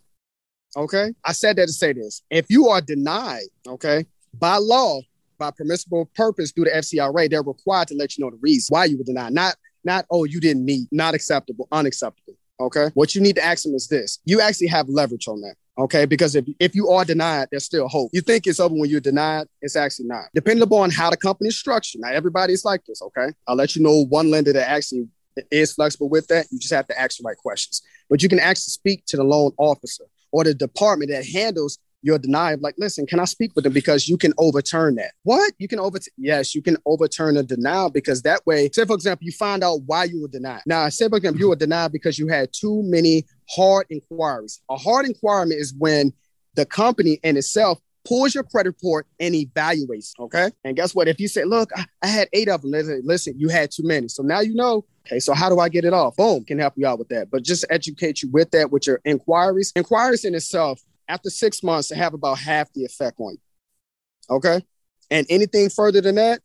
[0.75, 1.13] Okay.
[1.23, 2.21] I said that to say this.
[2.29, 4.05] If you are denied, okay,
[4.37, 4.99] by law,
[5.37, 8.85] by permissible purpose through the FCRA, they're required to let you know the reason why
[8.85, 9.31] you were denied.
[9.31, 12.33] Not, not, oh, you didn't meet, not acceptable, unacceptable.
[12.59, 12.89] Okay.
[12.95, 15.55] What you need to ask them is this you actually have leverage on that.
[15.77, 16.05] Okay.
[16.05, 18.09] Because if, if you are denied, there's still hope.
[18.13, 20.25] You think it's over when you're denied, it's actually not.
[20.33, 22.01] Depending upon how the company is structured.
[22.01, 23.01] Now, everybody's like this.
[23.01, 23.29] Okay.
[23.47, 25.07] I'll let you know one lender that actually
[25.51, 26.47] is flexible with that.
[26.51, 27.81] You just have to ask the right questions.
[28.09, 32.19] But you can actually speak to the loan officer or the department that handles you're
[32.19, 32.61] denied.
[32.61, 35.11] Like, listen, can I speak with them because you can overturn that?
[35.23, 36.13] What you can overturn?
[36.17, 39.81] Yes, you can overturn a denial because that way, say for example, you find out
[39.85, 40.61] why you were denied.
[40.65, 44.61] Now, say for example, you were denied because you had too many hard inquiries.
[44.69, 46.13] A hard inquiry is when
[46.55, 50.13] the company in itself pulls your credit report and evaluates.
[50.19, 50.49] Okay.
[50.63, 51.07] And guess what?
[51.07, 52.71] If you say, look, I, I had eight of them,
[53.03, 54.07] listen, you had too many.
[54.07, 56.15] So now you know, okay, so how do I get it off?
[56.15, 57.29] Boom, can help you out with that.
[57.29, 59.73] But just educate you with that, with your inquiries.
[59.75, 64.35] Inquiries in itself after six months, have about half the effect on you.
[64.35, 64.61] Okay.
[65.09, 66.41] And anything further than that,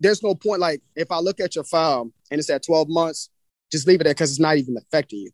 [0.00, 0.60] there's no point.
[0.60, 3.30] Like if I look at your file and it's at 12 months,
[3.70, 5.30] just leave it there because it's not even affecting you.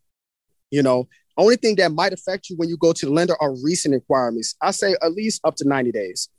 [0.71, 3.53] You know, only thing that might affect you when you go to the lender are
[3.61, 4.55] recent inquiries.
[4.61, 6.29] I say at least up to 90 days.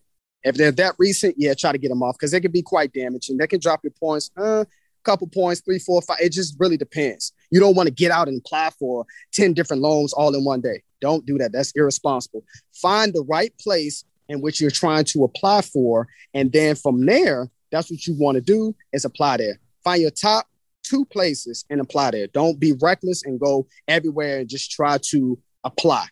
[0.43, 2.93] If they're that recent, yeah, try to get them off because they can be quite
[2.93, 3.37] damaging.
[3.37, 4.65] They can drop your points, a uh,
[5.03, 6.19] couple points, three, four, five.
[6.21, 7.33] It just really depends.
[7.51, 10.61] You don't want to get out and apply for 10 different loans all in one
[10.61, 10.83] day.
[11.01, 11.53] Don't do that.
[11.53, 12.45] That's irresponsible.
[12.75, 16.09] Find the right place in which you're trying to apply for.
[16.35, 19.59] And then from there, that's what you want to do is apply there.
[19.85, 20.47] Find your top
[20.87, 22.27] two places and apply there.
[22.29, 26.07] Don't be reckless and go everywhere and just try to apply.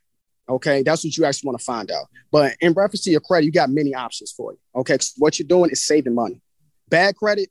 [0.48, 2.06] Okay, that's what you actually want to find out.
[2.30, 4.58] But in reference to your credit, you got many options for you.
[4.76, 6.40] Okay, what you're doing is saving money.
[6.88, 7.48] Bad credit,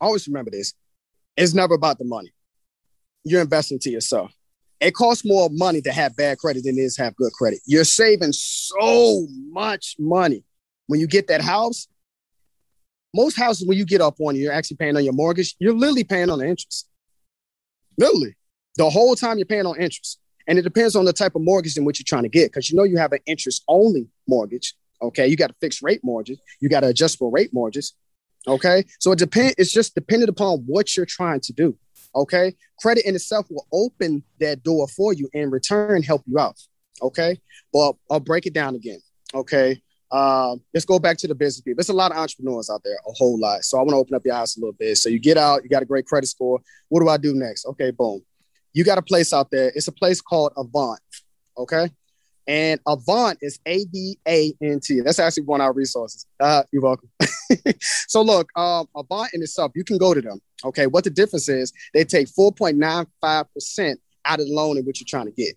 [0.00, 0.74] always remember this:
[1.36, 2.32] it's never about the money.
[3.22, 4.32] You're investing to yourself
[4.84, 7.60] it costs more money to have bad credit than it is have good credit.
[7.64, 10.44] You're saving so much money
[10.86, 11.88] when you get that house.
[13.14, 15.54] Most houses, when you get up on, you're actually paying on your mortgage.
[15.58, 16.88] You're literally paying on the interest.
[17.96, 18.36] Literally,
[18.76, 21.76] the whole time you're paying on interest, and it depends on the type of mortgage
[21.76, 22.50] in which you're trying to get.
[22.50, 24.74] Because you know you have an interest only mortgage.
[25.00, 26.38] Okay, you got a fixed rate mortgage.
[26.60, 27.92] You got an adjustable rate mortgage.
[28.46, 29.54] Okay, so it depends.
[29.58, 31.78] It's just dependent upon what you're trying to do.
[32.14, 32.54] Okay.
[32.80, 36.60] Credit in itself will open that door for you and return help you out.
[37.02, 37.38] Okay.
[37.72, 39.00] Well, I'll break it down again.
[39.34, 39.82] Okay.
[40.14, 41.78] Uh, let's go back to the business people.
[41.78, 43.64] There's a lot of entrepreneurs out there, a whole lot.
[43.64, 44.96] So I want to open up your eyes a little bit.
[44.96, 46.60] So you get out, you got a great credit score.
[46.88, 47.66] What do I do next?
[47.66, 48.22] Okay, boom.
[48.72, 49.72] You got a place out there.
[49.74, 51.00] It's a place called Avant.
[51.58, 51.90] Okay.
[52.46, 55.00] And Avant is A V A N T.
[55.00, 56.26] That's actually one of our resources.
[56.38, 57.10] Uh, you're welcome.
[57.80, 60.40] so look, um, Avant in itself, you can go to them.
[60.64, 65.06] Okay, what the difference is, they take 4.95% out of the loan in which you're
[65.08, 65.56] trying to get.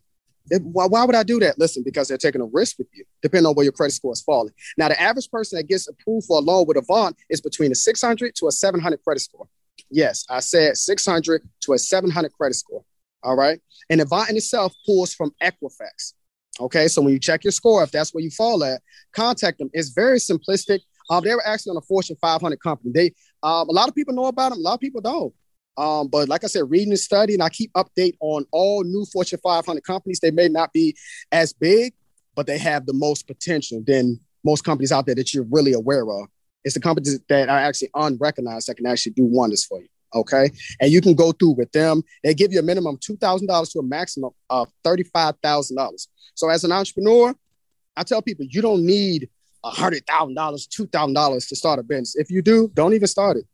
[0.49, 1.59] Why, why would I do that?
[1.59, 4.21] Listen, because they're taking a risk with you, depending on where your credit score is
[4.21, 4.53] falling.
[4.77, 7.75] Now, the average person that gets approved for a loan with Avant is between a
[7.75, 9.47] 600 to a 700 credit score.
[9.89, 12.83] Yes, I said 600 to a 700 credit score.
[13.23, 13.59] All right.
[13.89, 16.13] And Avant in itself pulls from Equifax.
[16.59, 18.81] Okay, so when you check your score, if that's where you fall at,
[19.13, 19.69] contact them.
[19.73, 20.79] It's very simplistic.
[21.09, 22.91] Um, they were actually on a Fortune 500 company.
[22.93, 24.59] They, um, a lot of people know about them.
[24.59, 25.33] A lot of people don't.
[25.77, 29.39] Um, but like I said, reading and studying, I keep update on all new Fortune
[29.43, 30.19] 500 companies.
[30.19, 30.95] They may not be
[31.31, 31.93] as big,
[32.35, 36.09] but they have the most potential than most companies out there that you're really aware
[36.09, 36.27] of.
[36.63, 39.87] It's the companies that are actually unrecognized that can actually do wonders for you.
[40.15, 40.49] Okay.
[40.79, 42.01] And you can go through with them.
[42.23, 46.07] They give you a minimum $2,000 to a maximum of $35,000.
[46.33, 47.35] So as an entrepreneur,
[47.95, 49.29] I tell people you don't need
[49.65, 52.15] $100,000, $2,000 to start a business.
[52.15, 53.45] If you do, don't even start it.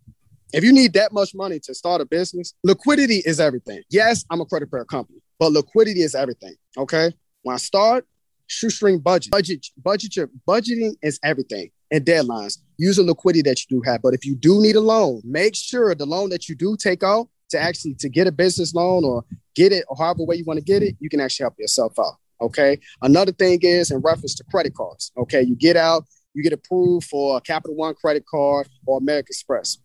[0.54, 3.82] If you need that much money to start a business, liquidity is everything.
[3.90, 6.54] Yes, I'm a credit repair company, but liquidity is everything.
[6.78, 7.12] Okay.
[7.42, 8.06] When I start,
[8.46, 9.32] shoestring budget.
[9.32, 12.60] Budget, budget your budgeting is everything and deadlines.
[12.78, 14.04] Use the liquidity that you do have.
[14.04, 17.02] But if you do need a loan, make sure the loan that you do take
[17.02, 20.46] out to actually to get a business loan or get it or however way you
[20.46, 22.18] want to get it, you can actually help yourself out.
[22.42, 22.80] Okay.
[23.02, 25.12] Another thing is in reference to credit cards.
[25.18, 25.42] Okay.
[25.42, 29.80] You get out, you get approved for a Capital One credit card or American Express.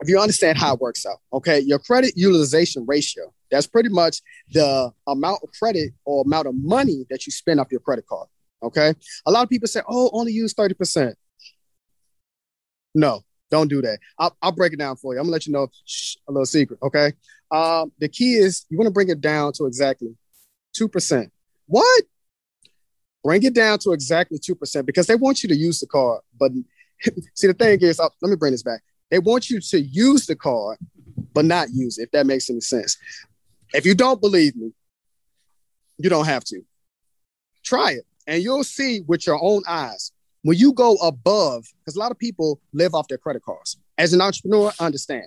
[0.00, 4.20] If you understand how it works out, okay, your credit utilization ratio, that's pretty much
[4.52, 8.28] the amount of credit or amount of money that you spend off your credit card.
[8.62, 8.94] Okay.
[9.26, 11.14] A lot of people say, oh, only use 30%.
[12.94, 13.98] No, don't do that.
[14.18, 15.20] I'll, I'll break it down for you.
[15.20, 16.78] I'm gonna let you know shh, a little secret.
[16.82, 17.12] Okay.
[17.50, 20.16] Um, the key is you want to bring it down to exactly
[20.76, 21.30] 2%.
[21.66, 22.04] What?
[23.24, 26.22] Bring it down to exactly 2% because they want you to use the card.
[26.38, 26.52] But
[27.34, 28.82] see, the thing is, uh, let me bring this back.
[29.10, 30.78] They want you to use the card,
[31.34, 32.96] but not use it, if that makes any sense.
[33.72, 34.72] If you don't believe me,
[35.98, 36.62] you don't have to.
[37.64, 40.12] Try it, and you'll see with your own eyes.
[40.42, 43.76] When you go above, because a lot of people live off their credit cards.
[43.98, 45.26] As an entrepreneur, understand.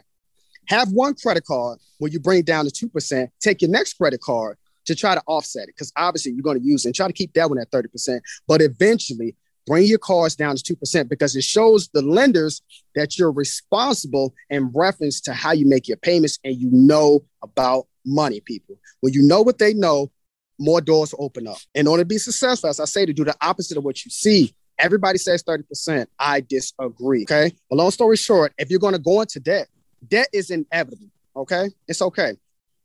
[0.67, 4.57] Have one credit card when you bring down to 2%, take your next credit card
[4.85, 7.13] to try to offset it, because obviously you're going to use it and try to
[7.13, 8.19] keep that one at 30%.
[8.47, 9.35] But eventually,
[9.67, 12.61] bring your cards down to 2% because it shows the lenders
[12.95, 17.87] that you're responsible in reference to how you make your payments and you know about
[18.05, 18.77] money, people.
[19.01, 20.11] When you know what they know,
[20.59, 21.57] more doors open up.
[21.73, 24.11] In order to be successful, as I say, to do the opposite of what you
[24.11, 24.53] see.
[24.77, 26.07] Everybody says 30%.
[26.19, 27.23] I disagree.
[27.23, 27.51] Okay.
[27.69, 29.67] But long story short, if you're going to go into debt,
[30.07, 31.07] debt is inevitable.
[31.35, 31.69] Okay.
[31.87, 32.33] It's okay.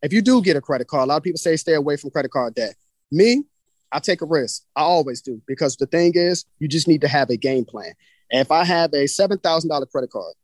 [0.03, 2.11] If you do get a credit card, a lot of people say stay away from
[2.11, 2.75] credit card debt.
[3.11, 3.45] Me,
[3.93, 4.65] I take a risk.
[4.75, 7.93] I always do because the thing is, you just need to have a game plan.
[8.31, 10.35] And if I have a $7,000 credit card,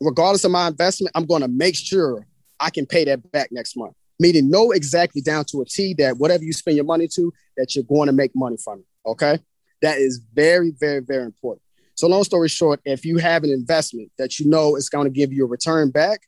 [0.00, 2.26] regardless of my investment, I'm going to make sure
[2.58, 6.18] I can pay that back next month meaning know exactly down to a T that
[6.18, 9.08] whatever you spend your money to, that you're going to make money from it.
[9.08, 9.38] Okay.
[9.82, 11.62] That is very, very, very important.
[11.94, 15.10] So, long story short, if you have an investment that you know is going to
[15.10, 16.20] give you a return back,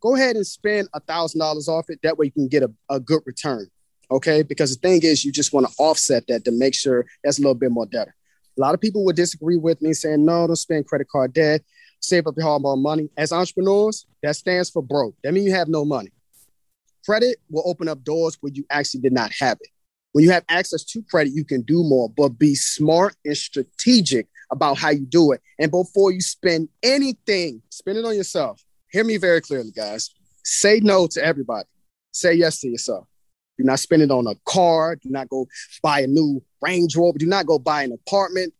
[0.00, 1.98] go ahead and spend a thousand dollars off it.
[2.04, 3.66] That way you can get a, a good return.
[4.10, 4.42] Okay.
[4.42, 7.42] Because the thing is, you just want to offset that to make sure that's a
[7.42, 8.14] little bit more better.
[8.56, 11.62] A lot of people would disagree with me saying, no, don't spend credit card debt,
[12.00, 13.10] save up your hard earned money.
[13.16, 15.14] As entrepreneurs, that stands for broke.
[15.22, 16.10] That means you have no money.
[17.04, 19.68] Credit will open up doors where you actually did not have it.
[20.12, 24.28] When you have access to credit, you can do more, but be smart and strategic
[24.50, 25.42] about how you do it.
[25.58, 28.64] And before you spend anything, spend it on yourself.
[28.90, 30.10] Hear me very clearly, guys.
[30.42, 31.68] Say no to everybody.
[32.12, 33.06] Say yes to yourself.
[33.58, 34.96] Do not spend it on a car.
[34.96, 35.46] Do not go
[35.82, 37.18] buy a new Range Rover.
[37.18, 38.52] Do not go buy an apartment.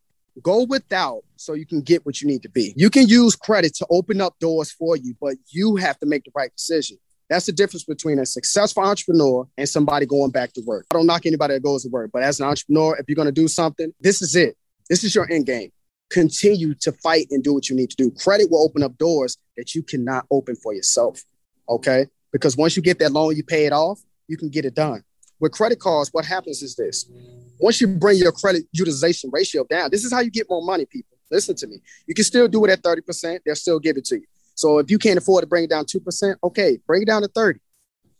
[0.43, 2.75] Go without so you can get what you need to be.
[2.77, 6.25] You can use credit to open up doors for you, but you have to make
[6.25, 6.99] the right decision.
[7.29, 10.87] That's the difference between a successful entrepreneur and somebody going back to work.
[10.91, 13.27] I don't knock anybody that goes to work, but as an entrepreneur, if you're going
[13.27, 14.57] to do something, this is it.
[14.89, 15.73] This is your end game.
[16.11, 18.13] Continue to fight and do what you need to do.
[18.13, 21.23] Credit will open up doors that you cannot open for yourself.
[21.69, 22.07] Okay.
[22.31, 25.03] Because once you get that loan, you pay it off, you can get it done.
[25.41, 27.11] With credit cards, what happens is this
[27.59, 30.87] once you bring your credit utilization ratio down, this is how you get more money,
[30.87, 31.17] people.
[31.31, 31.81] Listen to me.
[32.07, 34.27] You can still do it at 30%, they'll still give it to you.
[34.55, 37.29] So if you can't afford to bring it down 2%, okay, bring it down to
[37.29, 37.61] 30.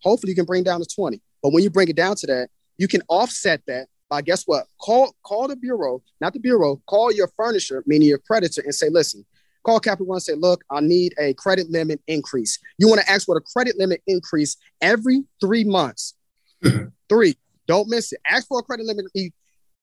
[0.03, 1.21] Hopefully you can bring it down to 20.
[1.43, 4.67] But when you bring it down to that, you can offset that by guess what?
[4.81, 8.89] Call call the bureau, not the bureau, call your furnisher, meaning your creditor, and say,
[8.89, 9.25] listen,
[9.67, 12.59] call Capital One and say, look, I need a credit limit increase.
[12.79, 16.15] You want to ask for a credit limit increase every three months.
[17.09, 17.37] three.
[17.67, 18.21] Don't miss it.
[18.27, 19.07] Ask for a credit limit.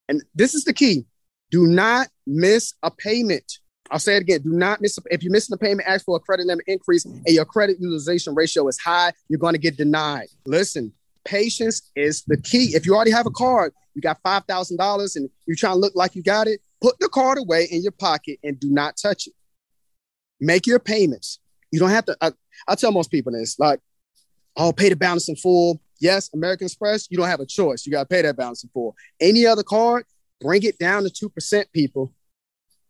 [0.07, 1.05] And this is the key.
[1.51, 3.59] Do not miss a payment.
[3.91, 4.41] I'll say it again.
[4.41, 4.97] Do not miss.
[4.97, 7.77] A, If you're missing a payment, ask for a credit limit increase, and your credit
[7.79, 9.11] utilization ratio is high.
[9.27, 10.27] You're going to get denied.
[10.45, 10.93] Listen,
[11.25, 12.71] patience is the key.
[12.73, 15.79] If you already have a card, you got five thousand dollars, and you're trying to
[15.79, 16.61] look like you got it.
[16.81, 19.33] Put the card away in your pocket and do not touch it.
[20.43, 21.39] Make your payments.
[21.71, 22.17] You don't have to.
[22.21, 22.31] I,
[22.67, 23.79] I tell most people this, like,
[24.57, 25.81] oh, pay the balance in full.
[26.01, 27.85] Yes, American Express, you don't have a choice.
[27.85, 28.93] You got to pay that balance in full.
[29.21, 30.03] Any other card,
[30.41, 32.13] bring it down to 2%, people.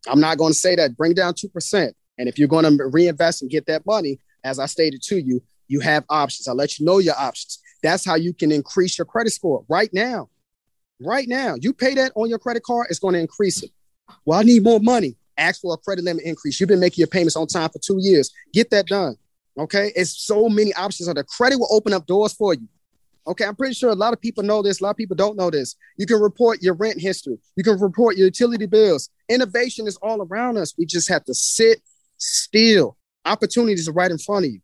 [0.07, 0.97] I'm not going to say that.
[0.97, 1.91] Bring down 2%.
[2.17, 5.43] And if you're going to reinvest and get that money, as I stated to you,
[5.67, 6.47] you have options.
[6.47, 7.59] I'll let you know your options.
[7.83, 10.29] That's how you can increase your credit score right now.
[10.99, 13.69] Right now, you pay that on your credit card, it's going to increase it.
[14.25, 15.17] Well, I need more money.
[15.37, 16.59] Ask for a credit limit increase.
[16.59, 18.31] You've been making your payments on time for two years.
[18.53, 19.15] Get that done.
[19.57, 19.91] Okay.
[19.95, 21.13] It's so many options.
[21.13, 22.67] The credit will open up doors for you.
[23.25, 24.81] Okay, I'm pretty sure a lot of people know this.
[24.81, 25.75] A lot of people don't know this.
[25.97, 27.37] You can report your rent history.
[27.55, 29.09] You can report your utility bills.
[29.29, 30.73] Innovation is all around us.
[30.77, 31.81] We just have to sit
[32.17, 32.97] still.
[33.25, 34.59] Opportunities are right in front of you.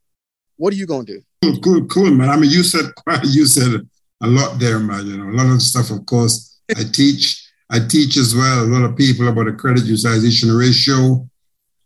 [0.57, 1.21] What are you gonna do?
[1.41, 2.29] Cool, cool, cool, man.
[2.29, 2.85] I mean, you said
[3.23, 3.87] you said
[4.21, 5.07] a lot there, man.
[5.07, 5.89] You know, a lot of stuff.
[5.89, 7.45] Of course, I teach.
[7.69, 11.27] I teach as well a lot of people about the credit utilization ratio.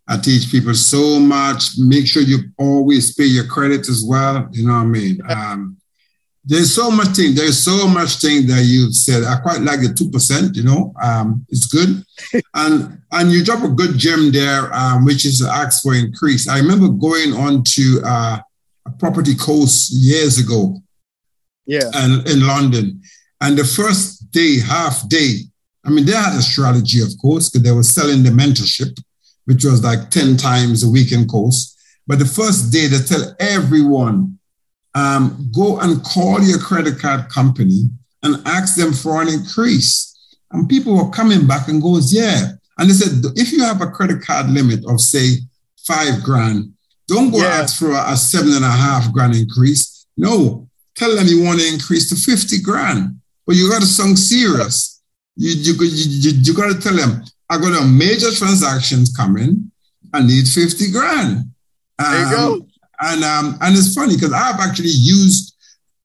[0.08, 1.78] I teach people so much.
[1.78, 4.48] Make sure you always pay your credit as well.
[4.52, 5.20] You know what I mean?
[5.30, 5.78] Um,
[6.46, 7.36] there's so much thing.
[7.36, 9.24] There's so much thing that you said.
[9.24, 10.58] I quite like the two percent.
[10.58, 12.04] You know, um, it's good,
[12.54, 16.50] and and you drop a good gem there, um, which is ask for increase.
[16.50, 18.40] I remember going on to uh,
[18.86, 20.82] a property course years ago,
[21.66, 23.02] yeah, and in London,
[23.40, 25.40] and the first day, half day.
[25.86, 28.98] I mean, they had a strategy, of course, because they were selling the mentorship,
[29.46, 31.76] which was like ten times a weekend course.
[32.08, 34.40] But the first day, they tell everyone
[34.96, 37.90] um, go and call your credit card company
[38.22, 40.10] and ask them for an increase.
[40.52, 42.52] And people were coming back and goes, yeah.
[42.78, 45.38] And they said, if you have a credit card limit of say
[45.86, 46.74] five grand,
[47.08, 47.62] don't go yeah.
[47.62, 50.08] ask for a, a seven and a half grand increase.
[50.16, 54.18] No, tell them you want to increase to 50 grand, but you got to sound
[54.18, 54.93] serious.
[55.36, 59.72] You, you, you, you, you got to tell them, I got a major transactions coming.
[60.14, 61.38] I need 50 grand.
[62.00, 62.54] Um, there you go.
[62.54, 62.68] Um,
[63.02, 65.56] and um, and it's funny because I've actually used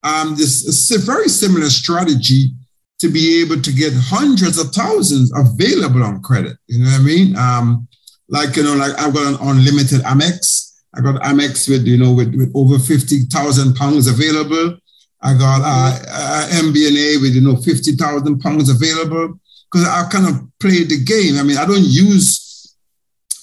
[0.03, 2.51] um, this very similar strategy
[2.99, 6.57] to be able to get hundreds of thousands available on credit.
[6.67, 7.37] You know what I mean?
[7.37, 7.87] Um,
[8.27, 10.81] like you know, like I've got an unlimited Amex.
[10.95, 14.77] I got Amex with you know with, with over fifty thousand pounds available.
[15.21, 19.39] I got uh, uh, MBNA with you know fifty thousand pounds available
[19.71, 21.37] because I kind of played the game.
[21.37, 22.75] I mean, I don't use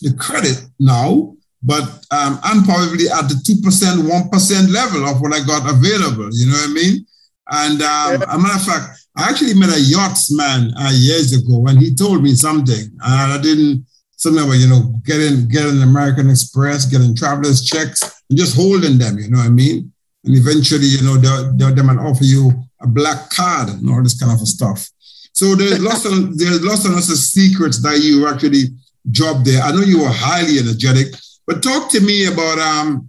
[0.02, 5.44] the credit now, but um, I'm probably at the 2%, 1% level of what I
[5.44, 6.28] got available.
[6.32, 7.06] You know what I mean?
[7.48, 8.34] And um, yeah.
[8.34, 12.22] a matter of fact, I actually met a yachtsman uh, years ago and he told
[12.22, 12.90] me something.
[13.02, 13.86] And I didn't,
[14.16, 19.18] something about, you know, getting, getting American Express, getting traveler's checks, and just holding them,
[19.18, 19.92] you know what I mean?
[20.26, 24.02] And eventually, you know, they'll, they'll, they might offer you a black card and all
[24.02, 24.88] this kind of stuff.
[25.32, 28.64] So there's lots of there's lots and lots of secrets that you actually
[29.10, 29.62] dropped there.
[29.62, 31.14] I know you were highly energetic.
[31.46, 33.08] But talk to me about um,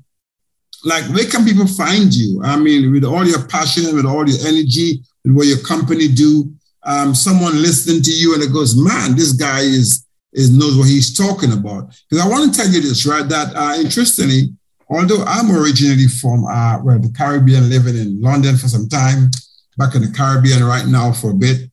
[0.86, 2.41] like where can people find you?
[2.43, 6.53] I mean, with all your passion, with all your energy, with what your company do,
[6.84, 10.88] um, someone listening to you and it goes, man, this guy is is knows what
[10.88, 11.89] he's talking about.
[12.10, 13.27] Because I want to tell you this, right?
[13.27, 14.53] That uh, interestingly,
[14.89, 19.32] although I'm originally from uh, where the Caribbean, living in London for some time,
[19.78, 21.69] back in the Caribbean right now for a bit.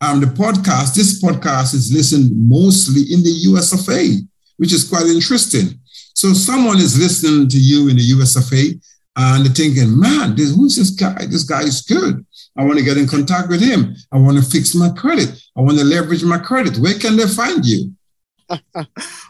[0.00, 4.18] Um, the podcast, this podcast is listened mostly in the US of A,
[4.58, 5.80] which is quite interesting.
[6.14, 8.78] So someone is listening to you in the US of A
[9.16, 11.26] and they're thinking, man, this, who's this guy?
[11.26, 12.24] This guy is good.
[12.56, 13.94] I want to get in contact with him.
[14.12, 15.30] I want to fix my credit.
[15.56, 16.78] I want to leverage my credit.
[16.78, 17.92] Where can they find you?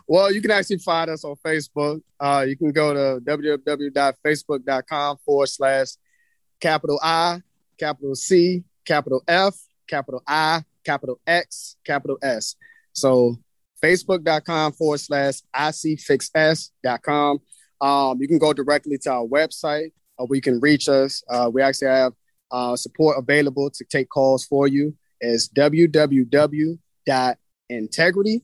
[0.06, 2.00] Well, you can actually find us on Facebook.
[2.20, 5.88] Uh, you can go to www.facebook.com forward slash
[6.60, 7.42] capital I,
[7.78, 9.54] capital C, capital F,
[9.86, 12.54] capital I, capital X, capital S.
[12.92, 13.38] So
[13.82, 17.38] facebook.com forward slash icfixs.com.
[17.80, 21.22] Um, you can go directly to our website uh, where you can reach us.
[21.28, 22.12] Uh, we actually have
[22.50, 24.96] uh, support available to take calls for you.
[25.20, 28.42] It's www.integrity.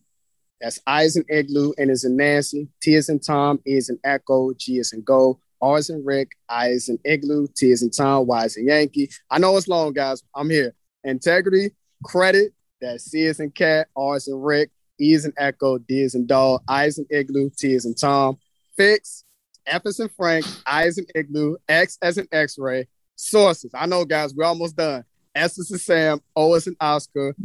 [0.64, 3.90] That's I is in igloo, N is in Nancy, T is in Tom, E is
[3.90, 7.70] in Echo, G is in Go, R is in Rick, I is in igloo, T
[7.70, 9.10] is in Tom, Y is in Yankee.
[9.30, 10.22] I know it's long, guys.
[10.34, 10.74] I'm here.
[11.04, 11.72] Integrity,
[12.02, 16.00] credit, that's C is in cat, R is in Rick, E is an echo, D
[16.00, 18.38] is in dog, I is an igloo, T is in Tom.
[18.74, 19.24] Fix,
[19.66, 22.88] F is in Frank, I is an igloo, X as an X-ray.
[23.16, 23.70] Sources.
[23.74, 25.04] I know, guys, we're almost done.
[25.34, 27.36] S is in Sam, O is in Oscar.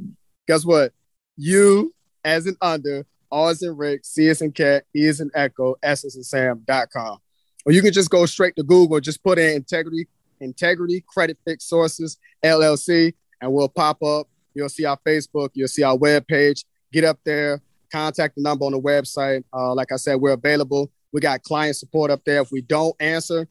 [0.47, 0.93] Guess what?
[1.35, 1.93] U
[2.29, 5.75] as in under, R is in Rick, C is in cat, E is in echo,
[5.81, 7.17] S is in Sam.com.
[7.65, 10.07] Or you can just go straight to Google, just put in integrity,
[10.39, 14.27] integrity, credit fix sources, LLC, and we'll pop up.
[14.53, 17.61] You'll see our Facebook, you'll see our web page get up there,
[17.91, 19.43] contact the number on the website.
[19.53, 20.91] Uh, like I said, we're available.
[21.11, 22.41] We got client support up there.
[22.41, 23.47] If we don't answer,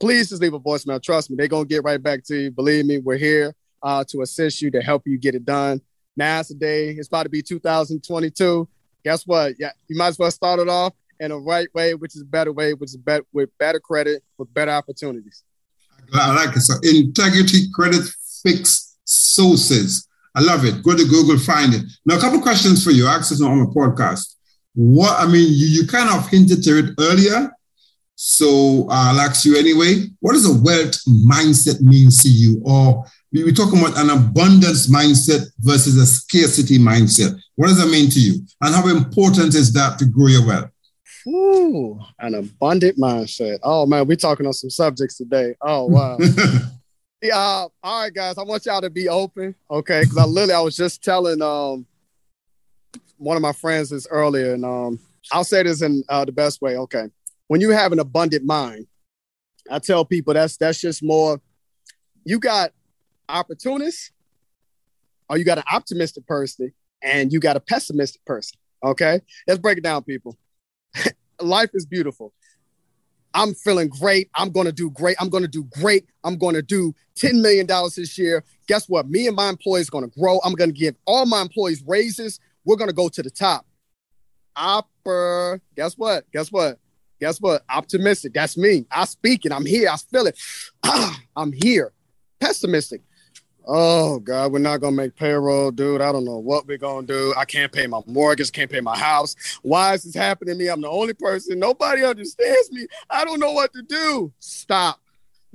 [0.00, 1.02] please just leave a voicemail.
[1.02, 2.50] Trust me, they're going to get right back to you.
[2.50, 5.80] Believe me, we're here uh, to assist you, to help you get it done.
[6.16, 6.90] Now it's day.
[6.90, 8.68] It's about to be 2022.
[9.04, 9.54] Guess what?
[9.58, 12.26] Yeah, you might as well start it off in a right way, which is a
[12.26, 15.44] better way, which is better with better credit, with better opportunities.
[16.12, 16.60] I like it.
[16.60, 18.02] So integrity credit
[18.42, 20.08] fix sources.
[20.34, 20.82] I love it.
[20.82, 21.82] Go to Google, find it.
[22.06, 23.08] Now, a couple questions for you.
[23.08, 24.36] Access on my podcast.
[24.74, 27.50] What I mean, you, you kind of hinted to it earlier.
[28.14, 30.06] So I'll ask you anyway.
[30.20, 32.62] What does a wealth mindset mean to you?
[32.64, 37.38] Or we were talking about an abundance mindset versus a scarcity mindset.
[37.56, 38.44] What does that mean to you?
[38.60, 40.70] And how important is that to grow your wealth?
[41.28, 43.58] Ooh, an abundant mindset.
[43.62, 45.54] Oh man, we're talking on some subjects today.
[45.60, 46.18] Oh wow.
[47.22, 47.38] Yeah.
[47.38, 48.38] Uh, all right, guys.
[48.38, 50.00] I want y'all to be open, okay?
[50.00, 51.86] Because I literally, I was just telling um
[53.18, 54.98] one of my friends this earlier, and um
[55.30, 56.76] I'll say this in uh, the best way.
[56.78, 57.06] Okay,
[57.48, 58.86] when you have an abundant mind,
[59.70, 61.40] I tell people that's that's just more
[62.24, 62.72] you got
[63.30, 64.12] opportunists,
[65.28, 66.72] or you got an optimistic person,
[67.02, 68.58] and you got a pessimistic person.
[68.84, 70.38] Okay, let's break it down, people.
[71.40, 72.32] Life is beautiful.
[73.32, 74.28] I'm feeling great.
[74.34, 75.16] I'm going to do great.
[75.20, 76.06] I'm going to do great.
[76.24, 78.44] I'm going to do $10 million this year.
[78.66, 79.08] Guess what?
[79.08, 80.40] Me and my employees going to grow.
[80.44, 82.40] I'm going to give all my employees raises.
[82.64, 83.66] We're going to go to the top.
[84.56, 85.60] Opper.
[85.76, 86.30] Guess what?
[86.32, 86.78] Guess what?
[87.20, 87.62] Guess what?
[87.70, 88.34] Optimistic.
[88.34, 88.86] That's me.
[88.90, 89.52] I speak it.
[89.52, 89.88] I'm here.
[89.90, 90.38] I feel it.
[91.36, 91.92] I'm here.
[92.40, 93.02] Pessimistic.
[93.66, 96.00] Oh God, we're not gonna make payroll, dude.
[96.00, 97.34] I don't know what we're gonna do.
[97.36, 99.36] I can't pay my mortgage, can't pay my house.
[99.62, 100.68] Why is this happening to me?
[100.68, 101.58] I'm the only person.
[101.58, 102.86] Nobody understands me.
[103.08, 104.32] I don't know what to do.
[104.38, 105.00] Stop.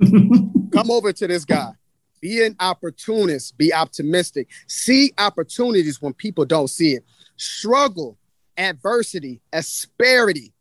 [0.00, 1.72] Come over to this guy.
[2.20, 3.56] Be an opportunist.
[3.58, 4.48] Be optimistic.
[4.66, 7.04] See opportunities when people don't see it.
[7.36, 8.16] Struggle,
[8.56, 10.52] adversity, asperity.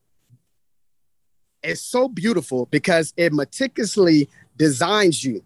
[1.63, 5.43] It's so beautiful because it meticulously designs you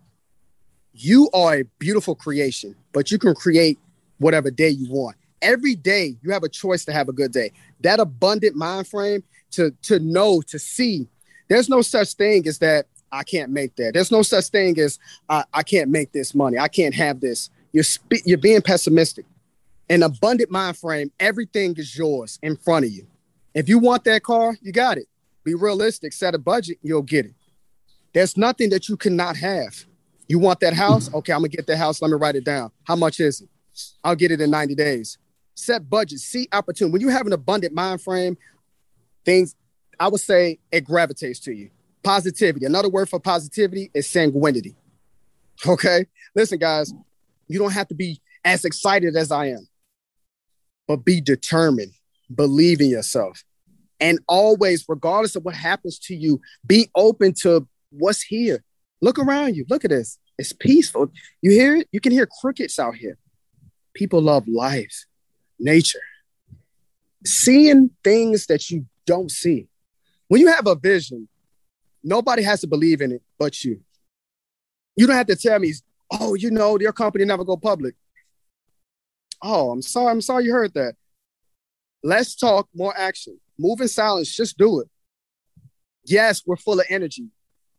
[0.99, 3.79] you are a beautiful creation, but you can create
[4.17, 5.15] whatever day you want.
[5.41, 7.51] Every day you have a choice to have a good day.
[7.81, 11.07] That abundant mind frame to to know, to see.
[11.47, 13.93] There's no such thing as that I can't make that.
[13.93, 16.59] There's no such thing as uh, I can't make this money.
[16.59, 17.49] I can't have this.
[17.71, 19.25] You're spe- you're being pessimistic.
[19.89, 23.07] An abundant mind frame, everything is yours in front of you.
[23.55, 25.07] If you want that car, you got it.
[25.43, 27.33] Be realistic, set a budget, you'll get it.
[28.13, 29.85] There's nothing that you cannot have.
[30.30, 31.11] You want that house?
[31.13, 32.01] Okay, I'm gonna get that house.
[32.01, 32.71] Let me write it down.
[32.84, 33.49] How much is it?
[34.03, 35.17] I'll get it in 90 days.
[35.55, 36.93] Set budget, see opportunity.
[36.93, 38.38] When you have an abundant mind frame,
[39.25, 39.55] things
[39.99, 41.71] I would say it gravitates to you.
[42.03, 42.65] Positivity.
[42.65, 44.75] Another word for positivity is sanguinity.
[45.67, 46.05] Okay.
[46.36, 46.93] Listen, guys,
[47.47, 49.67] you don't have to be as excited as I am,
[50.88, 51.91] but be determined,
[52.34, 53.43] believe in yourself.
[53.99, 58.63] And always, regardless of what happens to you, be open to what's here.
[59.01, 59.65] Look around you.
[59.69, 60.19] Look at this.
[60.37, 61.11] It's peaceful.
[61.41, 61.87] You hear it?
[61.91, 63.17] You can hear crickets out here.
[63.93, 65.05] People love life,
[65.59, 65.99] nature,
[67.25, 69.67] seeing things that you don't see.
[70.27, 71.27] When you have a vision,
[72.03, 73.81] nobody has to believe in it but you.
[74.95, 75.73] You don't have to tell me,
[76.11, 77.95] oh, you know, your company never go public.
[79.41, 80.11] Oh, I'm sorry.
[80.11, 80.95] I'm sorry you heard that.
[82.03, 83.39] Let's talk more action.
[83.57, 84.35] Move in silence.
[84.35, 84.89] Just do it.
[86.05, 87.27] Yes, we're full of energy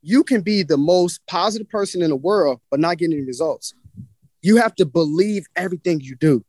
[0.03, 3.74] you can be the most positive person in the world, but not getting results.
[4.42, 6.44] You have to believe everything you do.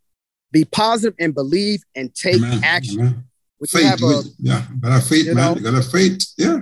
[0.52, 2.62] Be positive and believe and take Amen.
[2.64, 3.00] action.
[3.00, 3.24] Amen.
[3.68, 5.36] Faith, a, yeah, but I faith, man.
[5.36, 5.56] Know?
[5.56, 6.62] You got a faith, yeah.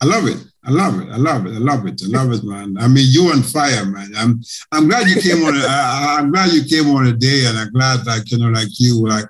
[0.00, 0.44] I love it.
[0.64, 1.08] I love it.
[1.08, 1.54] I love it.
[1.54, 2.02] I love it.
[2.02, 2.76] I love it, man.
[2.78, 4.12] I mean, you on fire, man.
[4.16, 4.42] I'm
[4.72, 5.54] I'm glad you came on.
[5.54, 8.68] I, I'm glad you came on a day, and I'm glad, like you know, like
[8.78, 9.26] you, like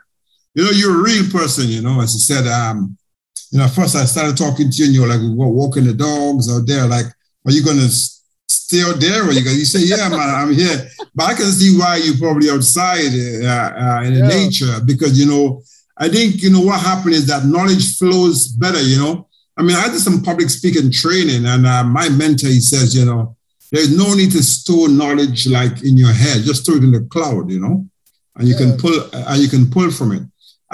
[0.54, 1.68] you know, you're a real person.
[1.68, 2.96] You know, as I said, um,
[3.54, 5.94] you know, first I started talking to you and you were like, we're walking the
[5.94, 6.88] dogs out there.
[6.88, 7.06] Like,
[7.46, 9.22] are you going to stay out there?
[9.22, 10.88] Or you going you say, yeah, man, I'm here.
[11.14, 14.26] But I can see why you're probably outside uh, uh, in yeah.
[14.26, 15.62] nature because, you know,
[15.96, 19.28] I think, you know, what happened is that knowledge flows better, you know.
[19.56, 23.04] I mean, I did some public speaking training and uh, my mentor, he says, you
[23.04, 23.36] know,
[23.70, 27.02] there's no need to store knowledge like in your head, just store it in the
[27.02, 27.86] cloud, you know,
[28.34, 28.66] and you yeah.
[28.66, 30.22] can pull, and you can pull from it.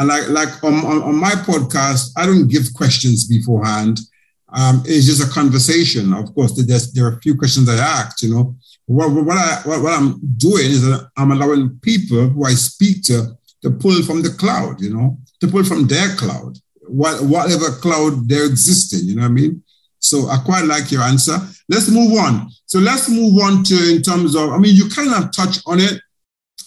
[0.00, 4.00] And like, like on, on, on my podcast, I don't give questions beforehand.
[4.48, 6.14] Um, it's just a conversation.
[6.14, 8.56] Of course, there's, there are a few questions I ask, you know.
[8.86, 13.04] What, what, I, what, what I'm doing is that I'm allowing people who I speak
[13.04, 16.56] to to pull from the cloud, you know, to pull from their cloud,
[16.88, 19.62] what, whatever cloud they're existing, you know what I mean?
[19.98, 21.36] So I quite like your answer.
[21.68, 22.48] Let's move on.
[22.64, 25.78] So let's move on to in terms of, I mean, you kind of touch on
[25.78, 26.00] it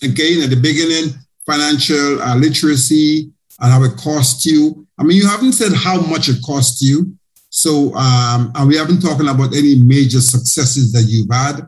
[0.04, 1.16] again at the beginning,
[1.46, 4.88] financial uh, literacy and how it costs you.
[4.98, 7.16] I mean, you haven't said how much it costs you.
[7.50, 11.62] So, um, and we haven't talking about any major successes that you've had.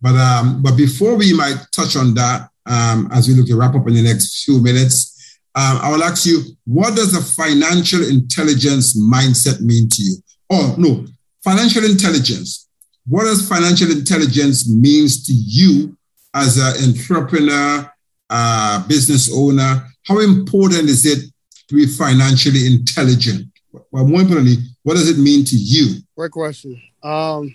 [0.00, 3.74] But um, but before we might touch on that, um, as we look to wrap
[3.74, 8.02] up in the next few minutes, um, I will ask you, what does a financial
[8.08, 10.16] intelligence mindset mean to you?
[10.50, 11.04] Oh no,
[11.44, 12.68] financial intelligence.
[13.06, 15.96] What does financial intelligence means to you
[16.34, 17.89] as an entrepreneur,
[18.30, 21.30] uh, business owner, how important is it
[21.68, 23.46] to be financially intelligent?
[23.90, 26.00] Well, more importantly, what does it mean to you?
[26.16, 26.80] Great question.
[27.02, 27.54] Um,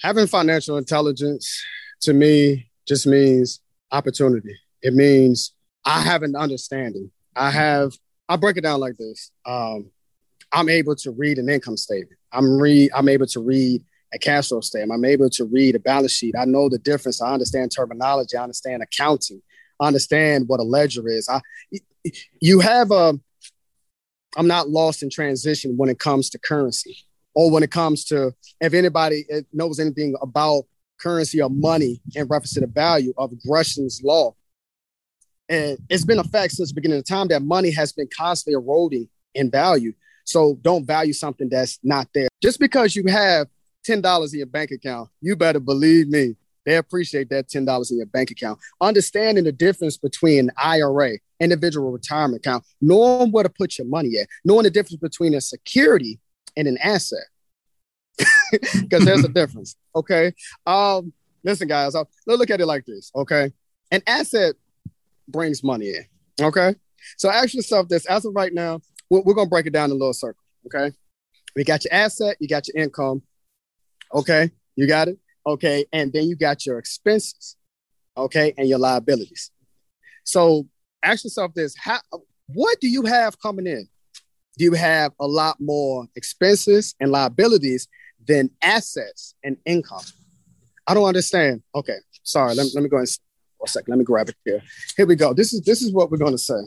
[0.00, 1.62] having financial intelligence
[2.02, 3.60] to me just means
[3.92, 4.54] opportunity.
[4.82, 5.52] It means
[5.84, 7.10] I have an understanding.
[7.34, 7.92] I have,
[8.28, 9.30] I break it down like this.
[9.44, 9.90] Um,
[10.52, 12.18] I'm able to read an income statement.
[12.32, 14.92] I'm read, I'm able to read a cash flow statement.
[14.92, 16.34] I'm able to read a balance sheet.
[16.38, 17.20] I know the difference.
[17.20, 18.36] I understand terminology.
[18.36, 19.42] I understand accounting
[19.80, 21.28] understand what a ledger is.
[21.28, 21.40] I,
[22.40, 23.18] you have a,
[24.36, 26.96] I'm not lost in transition when it comes to currency.
[27.36, 30.64] or when it comes to if anybody eh, knows anything about
[30.98, 34.34] currency or money in reference to the value of Gresham's law.
[35.48, 38.54] And it's been a fact since the beginning of time that money has been constantly
[38.54, 39.92] eroding in value.
[40.24, 42.28] So don't value something that's not there.
[42.42, 43.46] Just because you have
[43.86, 46.34] $10 in your bank account, you better believe me,
[46.66, 48.58] they appreciate that $10 in your bank account.
[48.80, 54.28] Understanding the difference between IRA, individual retirement account, knowing where to put your money at,
[54.44, 56.18] knowing the difference between a security
[56.56, 57.24] and an asset.
[58.72, 59.76] Because there's a difference.
[59.94, 60.32] Okay.
[60.66, 61.12] Um,
[61.42, 63.10] listen, guys, I'll, let's look at it like this.
[63.14, 63.52] Okay.
[63.90, 64.54] An asset
[65.28, 66.04] brings money in.
[66.40, 66.76] Okay.
[67.16, 69.90] So ask yourself this as of right now, we're, we're going to break it down
[69.90, 70.42] in a little circle.
[70.66, 70.94] Okay.
[71.56, 73.22] We got your asset, you got your income.
[74.14, 74.50] Okay.
[74.76, 75.18] You got it.
[75.46, 75.86] Okay.
[75.92, 77.56] And then you got your expenses.
[78.16, 78.54] Okay.
[78.56, 79.50] And your liabilities.
[80.24, 80.66] So
[81.02, 82.00] ask yourself this how,
[82.46, 83.88] what do you have coming in?
[84.58, 87.88] Do you have a lot more expenses and liabilities
[88.26, 90.04] than assets and income?
[90.86, 91.62] I don't understand.
[91.74, 91.98] Okay.
[92.22, 92.54] Sorry.
[92.54, 93.08] Let, let me go and
[93.64, 93.90] a second.
[93.92, 94.62] Let me grab it here.
[94.96, 95.32] Here we go.
[95.32, 96.60] This is this is what we're going to say.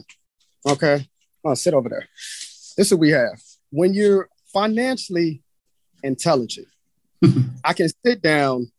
[0.66, 1.06] Okay.
[1.44, 2.06] Oh, sit over there.
[2.76, 3.40] This is what we have.
[3.70, 5.42] When you're financially
[6.02, 6.66] intelligent,
[7.64, 8.70] I can sit down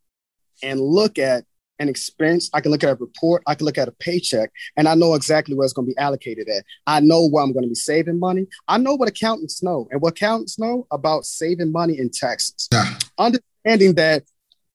[0.63, 1.45] and look at
[1.79, 2.49] an expense.
[2.53, 3.43] I can look at a report.
[3.47, 5.97] I can look at a paycheck, and I know exactly where it's going to be
[5.97, 6.63] allocated at.
[6.85, 8.47] I know where I'm going to be saving money.
[8.67, 12.67] I know what accountants know, and what accountants know about saving money in taxes.
[12.71, 12.97] Yeah.
[13.17, 14.23] Understanding that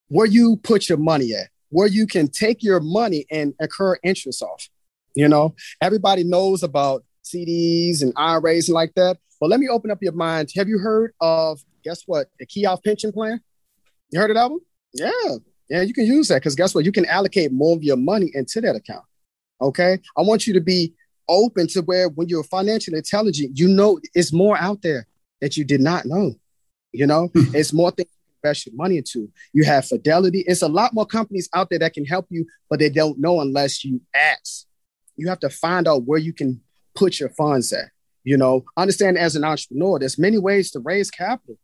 [0.09, 4.41] where you put your money at, where you can take your money and incur interest
[4.41, 4.69] off.
[5.15, 9.17] You know, everybody knows about CDs and IRAs and like that.
[9.39, 10.49] But let me open up your mind.
[10.55, 12.27] Have you heard of guess what?
[12.39, 13.41] The Keogh pension plan?
[14.09, 14.59] You heard of that one?
[14.93, 15.37] Yeah.
[15.69, 16.85] Yeah, you can use that because guess what?
[16.85, 19.03] You can allocate more of your money into that account.
[19.59, 19.99] Okay.
[20.17, 20.93] I want you to be
[21.27, 25.07] open to where when you're financially intelligent, you know it's more out there
[25.41, 26.35] that you did not know.
[26.93, 27.53] You know, hmm.
[27.55, 29.29] it's more things you invest your money into.
[29.53, 30.43] You have Fidelity.
[30.47, 33.41] It's a lot more companies out there that can help you, but they don't know
[33.41, 34.65] unless you ask.
[35.17, 36.61] You have to find out where you can
[36.95, 37.89] put your funds at.
[38.23, 41.57] You know, understand as an entrepreneur, there's many ways to raise capital.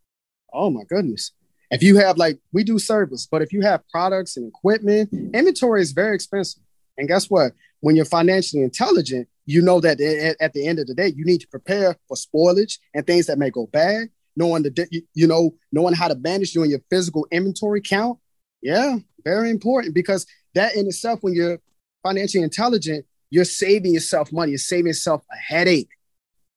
[0.53, 1.31] Oh my goodness.
[1.73, 5.81] If you have like we do service, but if you have products and equipment, inventory
[5.81, 6.61] is very expensive.
[6.97, 7.53] And guess what?
[7.81, 9.99] When you're financially intelligent, you know that
[10.39, 13.37] at the end of the day, you need to prepare for spoilage and things that
[13.37, 17.81] may go bad knowing the you know knowing how to manage doing your physical inventory
[17.81, 18.19] count
[18.61, 21.59] yeah very important because that in itself when you're
[22.01, 25.89] financially intelligent you're saving yourself money you're saving yourself a headache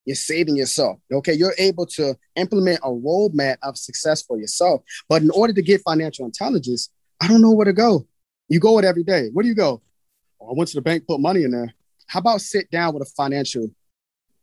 [0.07, 5.22] you're saving yourself okay you're able to implement a roadmap of success for yourself but
[5.22, 6.90] in order to get financial intelligence
[7.20, 8.07] i don't know where to go
[8.48, 9.82] you go it every day where do you go
[10.40, 11.74] oh, i went to the bank put money in there
[12.09, 13.68] how about sit down with a financial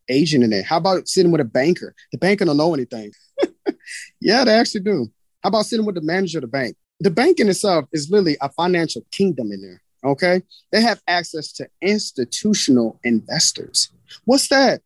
[0.09, 0.63] agent in there?
[0.63, 1.95] How about sitting with a banker?
[2.11, 3.11] The banker don't know anything.
[4.21, 5.11] yeah, they actually do.
[5.41, 6.75] How about sitting with the manager of the bank?
[6.99, 9.81] The bank in itself is literally a financial kingdom in there.
[10.03, 10.41] Okay.
[10.71, 13.89] They have access to institutional investors.
[14.25, 14.81] What's that?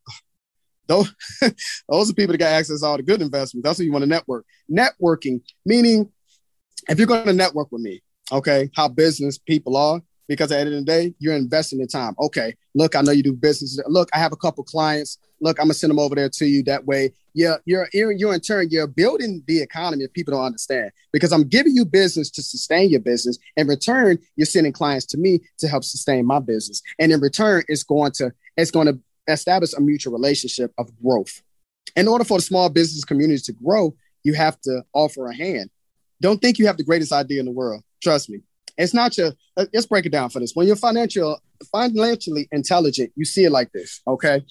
[0.87, 1.13] Those,
[1.89, 3.65] those are people that got access to all the good investments.
[3.65, 4.45] That's what you want to network.
[4.71, 6.11] Networking, meaning
[6.89, 10.61] if you're going to network with me, okay, how business people are, because at the
[10.61, 12.15] end of the day, you're investing in time.
[12.19, 13.79] Okay, look, I know you do business.
[13.87, 15.17] Look, I have a couple clients.
[15.39, 16.63] Look, I'm gonna send them over there to you.
[16.63, 20.03] That way, yeah, you're you're in turn you're building the economy.
[20.03, 23.37] If people don't understand, because I'm giving you business to sustain your business.
[23.55, 26.81] In return, you're sending clients to me to help sustain my business.
[26.99, 31.41] And in return, it's going to it's going to establish a mutual relationship of growth.
[31.95, 35.69] In order for the small business community to grow, you have to offer a hand.
[36.21, 37.83] Don't think you have the greatest idea in the world.
[38.01, 38.41] Trust me,
[38.77, 39.33] it's not your.
[39.55, 40.53] Uh, let's break it down for this.
[40.53, 41.39] When you're financial,
[41.71, 44.01] financially intelligent, you see it like this.
[44.07, 44.43] Okay,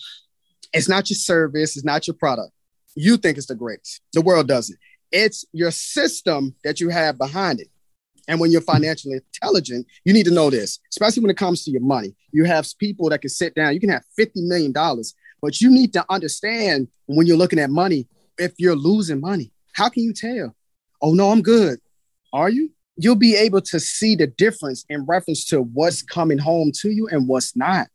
[0.73, 1.77] it's not your service.
[1.77, 2.53] It's not your product.
[2.95, 4.01] You think it's the greatest.
[4.13, 4.79] The world doesn't.
[5.13, 7.69] It's your system that you have behind it.
[8.29, 11.71] And when you're financially intelligent, you need to know this, especially when it comes to
[11.71, 12.15] your money.
[12.33, 13.75] You have people that can sit down.
[13.75, 18.09] You can have $50 million, but you need to understand when you're looking at money,
[18.39, 20.55] if you're losing money, how can you tell?
[21.01, 21.79] Oh, no, I'm good.
[22.33, 22.71] Are you?
[22.97, 27.09] you'll be able to see the difference in reference to what's coming home to you
[27.09, 27.89] and what's not.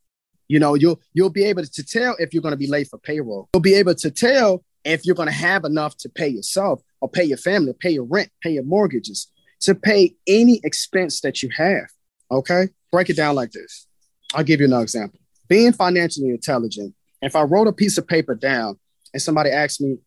[0.47, 2.99] You know, you'll you'll be able to tell if you're going to be late for
[2.99, 3.49] payroll.
[3.53, 7.09] You'll be able to tell if you're going to have enough to pay yourself or
[7.09, 9.27] pay your family, pay your rent, pay your mortgages,
[9.62, 11.88] to pay any expense that you have.
[12.30, 12.70] Okay?
[12.91, 13.88] Break it down like this.
[14.34, 15.20] I'll give you another example.
[15.47, 18.80] Being financially intelligent, if I wrote a piece of paper down
[19.14, 19.97] and somebody asked me,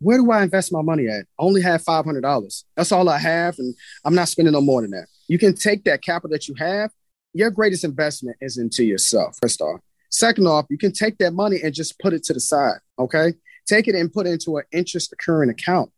[0.00, 1.26] where do I invest my money at?
[1.38, 2.64] I only have $500.
[2.76, 3.58] That's all I have.
[3.58, 5.06] And I'm not spending no more than that.
[5.28, 6.90] You can take that capital that you have.
[7.32, 9.80] Your greatest investment is into yourself, first off.
[10.10, 12.78] Second off, you can take that money and just put it to the side.
[12.98, 13.34] Okay.
[13.66, 15.92] Take it and put it into an interest occurring account.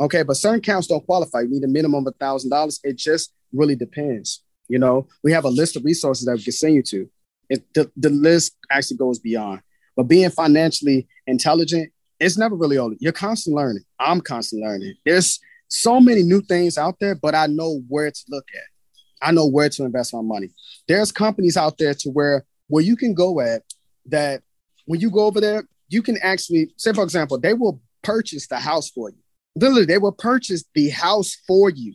[0.00, 1.40] Okay, but certain counts don't qualify.
[1.40, 2.80] You need a minimum of thousand dollars.
[2.84, 4.42] It just really depends.
[4.68, 7.10] You know, we have a list of resources that we can send you to.
[7.48, 9.60] It, the, the list actually goes beyond.
[9.96, 11.90] But being financially intelligent,
[12.20, 12.94] it's never really old.
[13.00, 13.84] You're constantly learning.
[13.98, 14.94] I'm constantly learning.
[15.04, 19.26] There's so many new things out there, but I know where to look at.
[19.26, 20.50] I know where to invest my money.
[20.86, 23.62] There's companies out there to where where you can go at
[24.06, 24.42] that
[24.84, 28.58] when you go over there, you can actually say, for example, they will purchase the
[28.58, 29.16] house for you.
[29.58, 31.94] Literally, they will purchase the house for you.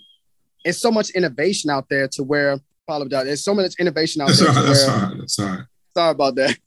[0.65, 3.25] It's so much innovation out there to where apologize.
[3.25, 4.49] There's so much innovation out that's there.
[4.49, 4.85] Right, that's
[5.19, 5.59] That's all right.
[5.95, 6.57] Sorry about that.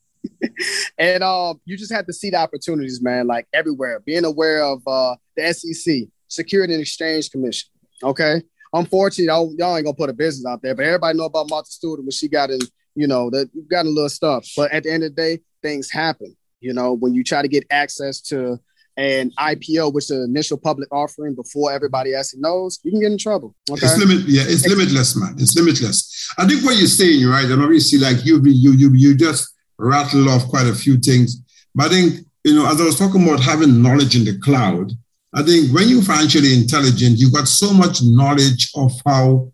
[0.99, 4.01] and um, you just have to see the opportunities, man, like everywhere.
[4.01, 7.71] Being aware of uh, the SEC, Security and Exchange Commission.
[8.03, 8.43] Okay.
[8.73, 11.71] Unfortunately, y'all, y'all ain't gonna put a business out there, but everybody know about Martha
[11.71, 12.59] Stewart when she got in,
[12.95, 14.47] you know, that you got a little stuff.
[14.57, 16.37] But at the end of the day, things happen.
[16.61, 18.59] You know, when you try to get access to
[18.97, 23.13] an IPO, which is the initial public offering before everybody actually knows, you can get
[23.13, 23.55] in trouble.
[23.71, 23.87] Okay?
[23.87, 25.35] It's limit, yeah, it's limitless, man.
[25.39, 26.33] It's limitless.
[26.39, 27.45] I think what you're saying, right?
[27.45, 31.43] And obviously, like you, you, you, you just rattle off quite a few things.
[31.75, 34.93] But I think, you know, as I was talking about having knowledge in the cloud,
[35.35, 39.53] I think when you're financially intelligent, you've got so much knowledge of how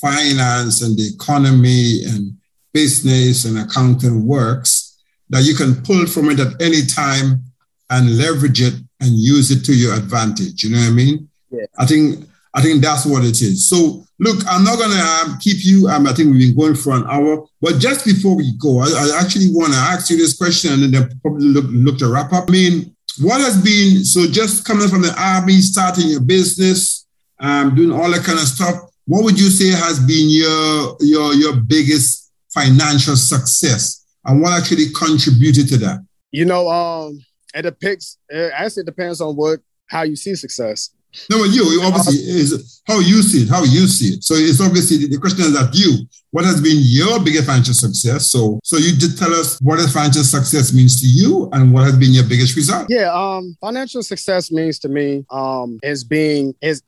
[0.00, 2.36] finance and the economy and
[2.72, 7.42] business and accounting works that you can pull from it at any time
[7.90, 10.64] and leverage it and use it to your advantage.
[10.64, 11.28] You know what I mean?
[11.50, 11.66] Yeah.
[11.78, 13.66] I think I think that's what it is.
[13.68, 15.88] So look, I'm not gonna um, keep you.
[15.88, 18.86] Um, I think we've been going for an hour, but just before we go, I,
[18.86, 22.32] I actually want to ask you this question, and then probably look look to wrap
[22.32, 22.48] up.
[22.48, 27.06] I mean, what has been so just coming from the army, starting your business,
[27.40, 28.90] um, doing all that kind of stuff?
[29.06, 34.86] What would you say has been your your your biggest financial success, and what actually
[34.94, 36.04] contributed to that?
[36.32, 37.20] You know, um,
[37.54, 38.18] it depicts.
[38.28, 40.90] It actually depends on what how you see success.
[41.30, 44.24] No, but you obviously is how you see it, how you see it.
[44.24, 48.30] So it's obviously the question is that you, what has been your biggest financial success?
[48.30, 51.84] So, so you did tell us what does financial success means to you, and what
[51.84, 52.86] has been your biggest result?
[52.90, 56.82] Yeah, um, financial success means to me um, is being is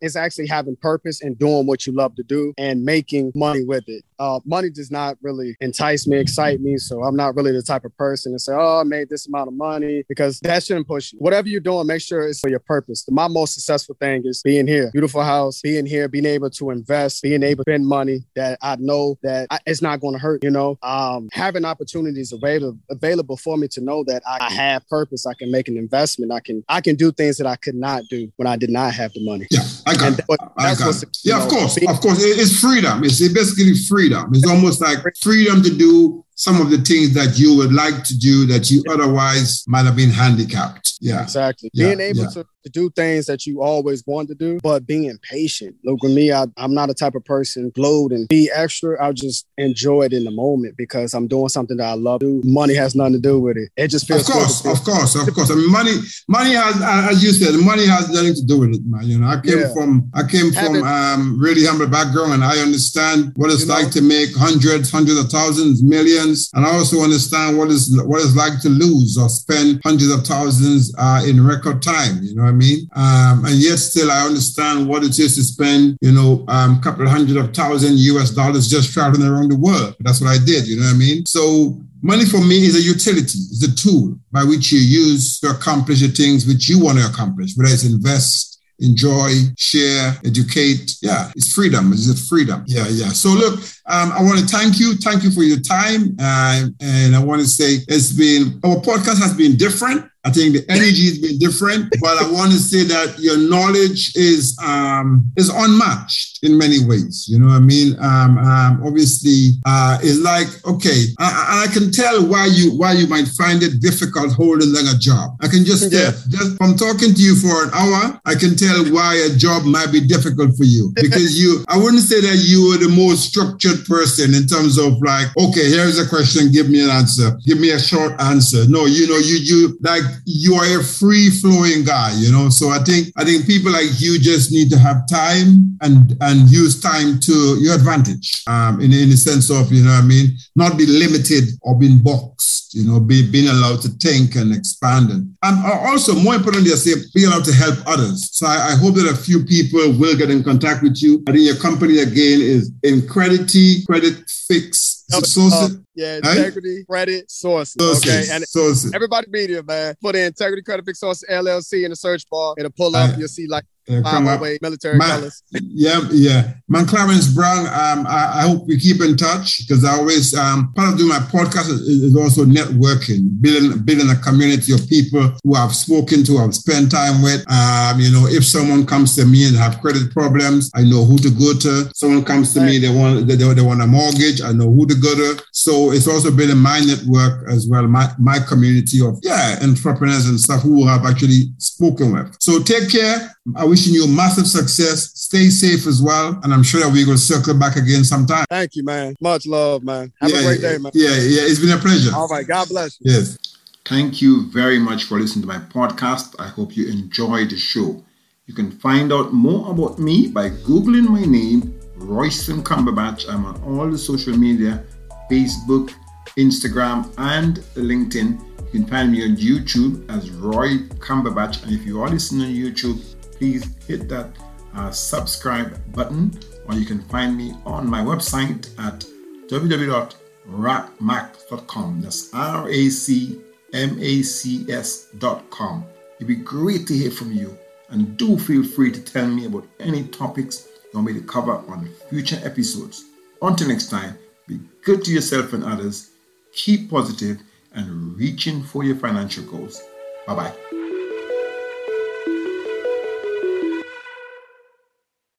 [0.00, 3.84] is actually having purpose and doing what you love to do and making money with
[3.88, 4.04] it.
[4.18, 6.76] Uh, money does not really entice me, excite me.
[6.76, 9.48] So I'm not really the type of person to say, "Oh, I made this amount
[9.48, 11.18] of money," because that shouldn't push you.
[11.18, 13.04] Whatever you're doing, make sure it's for your purpose.
[13.10, 17.22] My most successful thing is being here, beautiful house, being here, being able to invest,
[17.22, 20.42] being able to spend money that I know that I, it's not going to hurt.
[20.42, 25.26] You know, um, having opportunities available available for me to know that I, have purpose,
[25.26, 28.04] I can make an investment, I can I can do things that I could not
[28.08, 29.46] do when I did not have the money.
[29.50, 30.24] Yeah, I got and it.
[30.56, 31.18] I got it.
[31.22, 33.04] Yeah, know, of course, being, of course, it's freedom.
[33.04, 33.74] It's basically
[34.06, 34.30] freedom.
[34.34, 38.16] It's almost like freedom to do some of the things that you would like to
[38.16, 40.98] do that you otherwise might have been handicapped.
[41.00, 41.22] Yeah.
[41.22, 41.70] Exactly.
[41.72, 41.88] Yeah.
[41.88, 42.28] Being able yeah.
[42.28, 45.76] to, to do things that you always want to do, but being patient.
[45.82, 49.02] Look, with me, I, am not a type of person glowed and be extra.
[49.02, 52.42] I'll just enjoy it in the moment because I'm doing something that I love to
[52.42, 52.48] do.
[52.48, 53.70] Money has nothing to do with it.
[53.76, 54.36] It just feels good.
[54.36, 55.50] Of course, of course, of course.
[55.50, 55.92] I mean, money,
[56.28, 59.04] money has, as you said, money has nothing to do with it, man.
[59.04, 59.72] You know, I came yeah.
[59.72, 63.90] from, I came from um, really humble background and I understand what it's like know?
[63.90, 68.36] to make hundreds, hundreds of thousands, millions and I also understand what is what it's
[68.36, 72.22] like to lose or spend hundreds of thousands uh, in record time.
[72.22, 72.88] You know what I mean?
[72.94, 76.80] Um, and yet still, I understand what it is to spend, you know, a um,
[76.80, 79.96] couple of hundred of thousand US dollars just traveling around the world.
[80.00, 80.66] That's what I did.
[80.66, 81.26] You know what I mean?
[81.26, 85.48] So Money for me is a utility, it's a tool by which you use to
[85.50, 90.96] accomplish the things which you want to accomplish, whether it's invest, enjoy, share, educate.
[91.02, 91.92] Yeah, it's freedom.
[91.92, 92.64] It's a freedom.
[92.66, 93.08] Yeah, yeah.
[93.08, 94.94] So look, um, I want to thank you.
[94.96, 96.16] Thank you for your time.
[96.20, 100.10] Uh, and I want to say it's been, our podcast has been different.
[100.26, 104.10] I think the energy has been different, but I want to say that your knowledge
[104.16, 107.26] is um, is unmatched in many ways.
[107.30, 107.94] You know what I mean?
[108.02, 113.06] Um, um, obviously, uh, it's like okay, I, I, can tell why you why you
[113.06, 115.38] might find it difficult holding like a job.
[115.40, 116.10] I can just yeah.
[116.10, 119.62] tell just from talking to you for an hour, I can tell why a job
[119.62, 121.62] might be difficult for you because you.
[121.68, 125.70] I wouldn't say that you are the most structured person in terms of like okay,
[125.70, 128.66] here's a question, give me an answer, give me a short answer.
[128.66, 132.48] No, you know you you like you are a free flowing guy, you know.
[132.48, 136.50] So I think I think people like you just need to have time and and
[136.50, 138.42] use time to your advantage.
[138.46, 142.02] Um, in in the sense of you know I mean, not be limited or being
[142.02, 142.74] boxed.
[142.74, 146.74] You know, be being allowed to think and expand and and also more importantly, I
[146.74, 148.30] say be allowed to help others.
[148.32, 151.22] So I, I hope that a few people will get in contact with you.
[151.28, 154.16] I think your company again is Incredity Credit
[154.48, 156.86] Fix uh, yeah, integrity right?
[156.88, 157.76] credit sources.
[157.78, 158.04] sources.
[158.04, 158.92] Okay, and sources.
[158.94, 162.54] everybody media man, put in integrity credit fix sources LLC in the search bar.
[162.58, 163.10] It'll pull up.
[163.10, 163.18] Right.
[163.18, 164.40] You'll see like uh, up.
[164.62, 165.42] military colors.
[165.52, 166.54] Yeah, yeah.
[166.68, 170.72] Man, Clarence Brown, um, I, I, hope we keep in touch because I always, um,
[170.74, 175.32] part of doing my podcast is, is, also networking, building, building a community of people
[175.44, 177.44] who I've spoken to, I've spent time with.
[177.50, 181.18] Um, you know, if someone comes to me and have credit problems, I know who
[181.18, 181.90] to go to.
[181.94, 182.66] Someone comes to right.
[182.66, 185.42] me, they want, they, they want a mortgage, I know who to go to.
[185.52, 190.40] So it's also building my network as well, my, my community of, yeah, entrepreneurs and
[190.40, 192.36] stuff who have actually spoken with.
[192.40, 193.35] So take care.
[193.54, 195.12] I wishing you massive success.
[195.14, 196.40] Stay safe as well.
[196.42, 198.44] And I'm sure that we're going to circle back again sometime.
[198.50, 199.14] Thank you, man.
[199.20, 200.12] Much love, man.
[200.20, 200.90] Have yeah, a great day, man.
[200.94, 201.42] Yeah, yeah.
[201.42, 202.10] It's been a pleasure.
[202.14, 202.46] All right.
[202.46, 203.12] God bless you.
[203.12, 203.38] Yes.
[203.84, 206.34] Thank you very much for listening to my podcast.
[206.40, 208.02] I hope you enjoyed the show.
[208.46, 213.28] You can find out more about me by Googling my name, Royston Cumberbatch.
[213.28, 214.84] I'm on all the social media
[215.30, 215.92] Facebook,
[216.36, 218.40] Instagram, and LinkedIn.
[218.66, 221.62] You can find me on YouTube as Roy Cumberbatch.
[221.62, 223.00] And if you are listening on YouTube,
[223.38, 224.30] please hit that
[224.74, 226.36] uh, subscribe button,
[226.68, 229.06] or you can find me on my website at
[229.48, 232.00] www.racmacs.com.
[232.00, 233.40] That's R A C
[233.72, 235.84] M A C S.com.
[236.16, 237.58] It'd be great to hear from you,
[237.88, 241.52] and do feel free to tell me about any topics you want me to cover
[241.52, 243.04] on future episodes.
[243.42, 244.16] Until next time,
[244.46, 246.10] be good to yourself and others,
[246.52, 247.40] keep positive,
[247.74, 249.82] and reaching for your financial goals.
[250.26, 250.85] Bye bye.